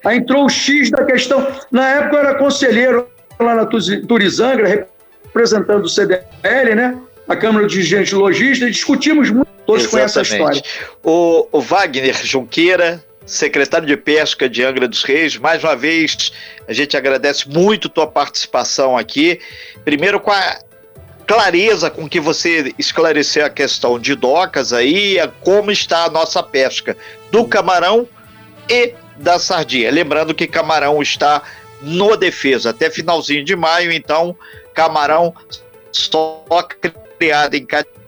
aí 0.05 0.19
entrou 0.19 0.45
o 0.45 0.49
X 0.49 0.91
da 0.91 1.05
questão. 1.05 1.47
Na 1.71 1.89
época 1.89 2.17
eu 2.17 2.21
era 2.21 2.35
conselheiro 2.35 3.09
lá 3.41 3.55
na 3.55 3.67
Turizangra, 3.67 4.89
representando 5.25 5.85
o 5.85 5.89
CDL, 5.89 6.75
né? 6.75 6.99
A 7.27 7.35
Câmara 7.35 7.67
de 7.67 7.75
Dirigentes 7.75 8.13
Logística, 8.13 8.71
discutimos 8.71 9.31
muito, 9.31 9.49
todos 9.67 9.85
Exatamente. 9.85 10.15
conhecem 10.15 10.21
a 10.21 10.51
história. 10.51 10.63
O, 11.03 11.49
o 11.51 11.61
Wagner 11.61 12.15
Junqueira, 12.25 13.03
secretário 13.27 13.87
de 13.87 13.97
Pesca 13.97 14.49
de 14.49 14.63
Angra 14.63 14.87
dos 14.87 15.03
Reis, 15.03 15.37
mais 15.37 15.63
uma 15.63 15.75
vez 15.75 16.33
a 16.69 16.73
gente 16.73 16.97
agradece 16.97 17.49
muito 17.49 17.89
tua 17.89 18.07
participação 18.07 18.97
aqui. 18.97 19.41
Primeiro 19.85 20.21
com 20.21 20.31
a 20.31 20.61
clareza 21.27 21.91
com 21.91 22.09
que 22.09 22.21
você 22.21 22.73
esclareceu 22.79 23.45
a 23.45 23.51
questão 23.51 23.99
de 23.99 24.15
docas 24.15 24.73
aí, 24.73 25.17
como 25.41 25.73
está 25.73 26.05
a 26.05 26.11
nossa 26.11 26.41
pesca 26.41 26.97
do 27.33 27.45
camarão 27.47 28.09
e 28.71 28.95
da 29.17 29.39
sardinha. 29.39 29.91
Lembrando 29.91 30.35
que 30.35 30.47
camarão 30.47 31.03
está 31.03 31.43
no 31.83 32.17
defesa 32.17 32.71
até 32.71 32.89
finalzinho 32.89 33.45
de 33.45 33.57
maio, 33.57 33.91
então 33.91 34.37
camarão 34.73 35.35
só 35.91 36.45
criado 37.19 37.55
em 37.55 37.67
cativeiro 37.67 38.06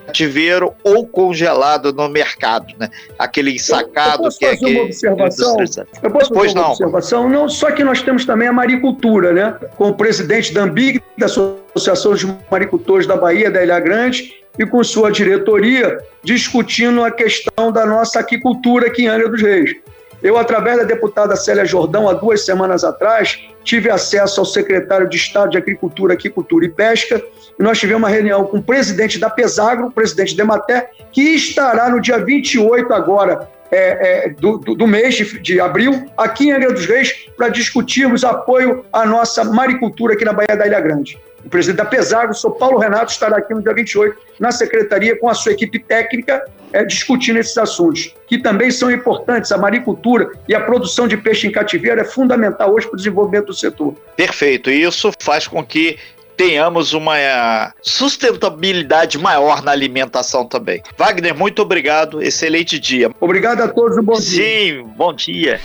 ou 0.85 1.07
congelado 1.07 1.93
no 1.93 2.09
mercado, 2.09 2.75
né? 2.79 2.89
Aquele 3.19 3.53
ensacado 3.53 4.25
eu, 4.25 4.29
eu 4.29 4.39
que 4.39 4.45
é 4.45 4.53
aquele... 4.53 4.75
uma 4.77 4.85
observação. 4.85 5.57
Eu 6.03 6.11
posso 6.11 6.35
fazer 6.35 6.49
uma 6.49 6.63
não. 6.63 6.71
observação? 6.71 7.29
Não, 7.29 7.49
só 7.49 7.71
que 7.71 7.85
nós 7.85 8.03
temos 8.03 8.25
também 8.25 8.49
a 8.49 8.53
maricultura, 8.53 9.33
né? 9.33 9.57
Com 9.77 9.89
o 9.89 9.95
presidente 9.95 10.53
da 10.53 10.63
Ambig, 10.63 11.03
da 11.17 11.27
Associação 11.27 12.15
de 12.15 12.27
Maricultores 12.51 13.07
da 13.07 13.17
Bahia, 13.17 13.51
da 13.51 13.63
Ilha 13.63 13.81
Grande, 13.81 14.35
e 14.59 14.67
com 14.67 14.83
sua 14.83 15.11
diretoria, 15.11 15.99
discutindo 16.23 17.05
a 17.05 17.11
questão 17.11 17.71
da 17.71 17.87
nossa 17.87 18.21
aquicultura 18.21 18.89
aqui 18.89 19.05
em 19.05 19.09
Angra 19.09 19.29
dos 19.29 19.41
Reis. 19.41 19.75
Eu, 20.23 20.37
através 20.37 20.79
da 20.79 20.85
deputada 20.85 21.37
Célia 21.37 21.65
Jordão, 21.65 22.09
há 22.09 22.13
duas 22.13 22.45
semanas 22.45 22.83
atrás, 22.83 23.39
tive 23.63 23.91
acesso 23.91 24.41
ao 24.41 24.47
secretário 24.47 25.09
de 25.09 25.17
Estado 25.17 25.51
de 25.51 25.59
Agricultura, 25.59 26.15
Aquicultura 26.15 26.65
e 26.65 26.69
Pesca, 26.69 27.23
e 27.59 27.63
nós 27.63 27.79
tivemos 27.79 28.03
uma 28.03 28.09
reunião 28.09 28.45
com 28.45 28.59
o 28.59 28.63
presidente 28.63 29.19
da 29.19 29.31
Pesagro, 29.31 29.87
o 29.87 29.93
presidente 29.93 30.37
Dematé, 30.37 30.91
que 31.13 31.23
estará 31.35 31.89
no 31.89 32.01
dia 32.01 32.19
28 32.19 32.93
agora 32.93 33.49
é, 33.71 34.27
é, 34.27 34.29
do, 34.31 34.59
do, 34.59 34.87
mês 34.87 35.15
de, 35.15 35.39
de, 35.41 35.61
abril, 35.61 36.11
aqui 36.17 36.49
em 36.49 36.53
Angra 36.53 36.73
dos 36.73 36.87
Reis, 36.87 37.27
para 37.37 37.49
discutirmos 37.49 38.25
apoio 38.25 38.85
à 38.93 39.05
nossa 39.05 39.45
maricultura 39.45 40.15
aqui 40.15 40.25
na 40.25 40.33
Baía 40.33 40.57
da 40.57 40.67
Ilha 40.67 40.81
Grande. 40.81 41.19
O 41.45 41.49
presidente 41.49 41.79
da 41.79 41.85
Pesagro, 41.85 42.33
o 42.33 42.35
Sr. 42.35 42.51
Paulo 42.53 42.79
Renato, 42.79 43.13
estará 43.13 43.37
aqui 43.37 43.55
no 43.55 43.63
dia 43.63 43.73
28, 43.73 44.19
na 44.41 44.51
secretaria, 44.51 45.19
com 45.19 45.29
a 45.29 45.35
sua 45.35 45.53
equipe 45.53 45.79
técnica, 45.79 46.45
é, 46.73 46.85
discutindo 46.85 47.39
esses 47.39 47.57
assuntos, 47.57 48.15
que 48.27 48.39
também 48.39 48.71
são 48.71 48.91
importantes. 48.91 49.53
A 49.53 49.57
maricultura 49.57 50.31
e 50.49 50.55
a 50.55 50.61
produção 50.61 51.07
de 51.07 51.17
peixe 51.17 51.47
em 51.47 51.53
cativeiro 51.53 52.01
é 52.01 52.05
fundamental 52.05 52.75
hoje 52.75 52.87
para 52.87 52.95
o 52.95 52.97
desenvolvimento 52.97 53.47
do 53.47 53.55
setor. 53.55 53.95
Perfeito. 54.17 54.69
E 54.69 54.83
isso 54.83 55.11
faz 55.21 55.47
com 55.47 55.65
que 55.65 55.97
tenhamos 56.39 56.93
uma 56.93 57.75
sustentabilidade 57.83 59.19
maior 59.19 59.61
na 59.63 59.73
alimentação 59.73 60.47
também. 60.47 60.81
Wagner, 60.97 61.37
muito 61.37 61.61
obrigado. 61.61 62.23
Excelente 62.23 62.79
dia. 62.79 63.11
Obrigado 63.21 63.61
a 63.63 63.69
todos. 63.69 63.99
Um 63.99 64.03
bom 64.03 64.19
dia. 64.19 64.23
Sim, 64.23 64.85
bom 64.97 65.13
dia. 65.13 65.61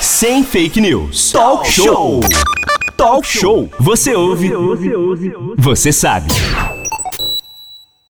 Sem 0.00 0.42
fake 0.42 0.80
news. 0.80 1.30
Talk 1.30 1.70
show. 1.70 2.20
Talk 2.96 3.26
show. 3.28 3.68
Você 3.78 4.14
ouve. 4.14 4.50
Você 5.58 5.92
sabe. 5.92 6.28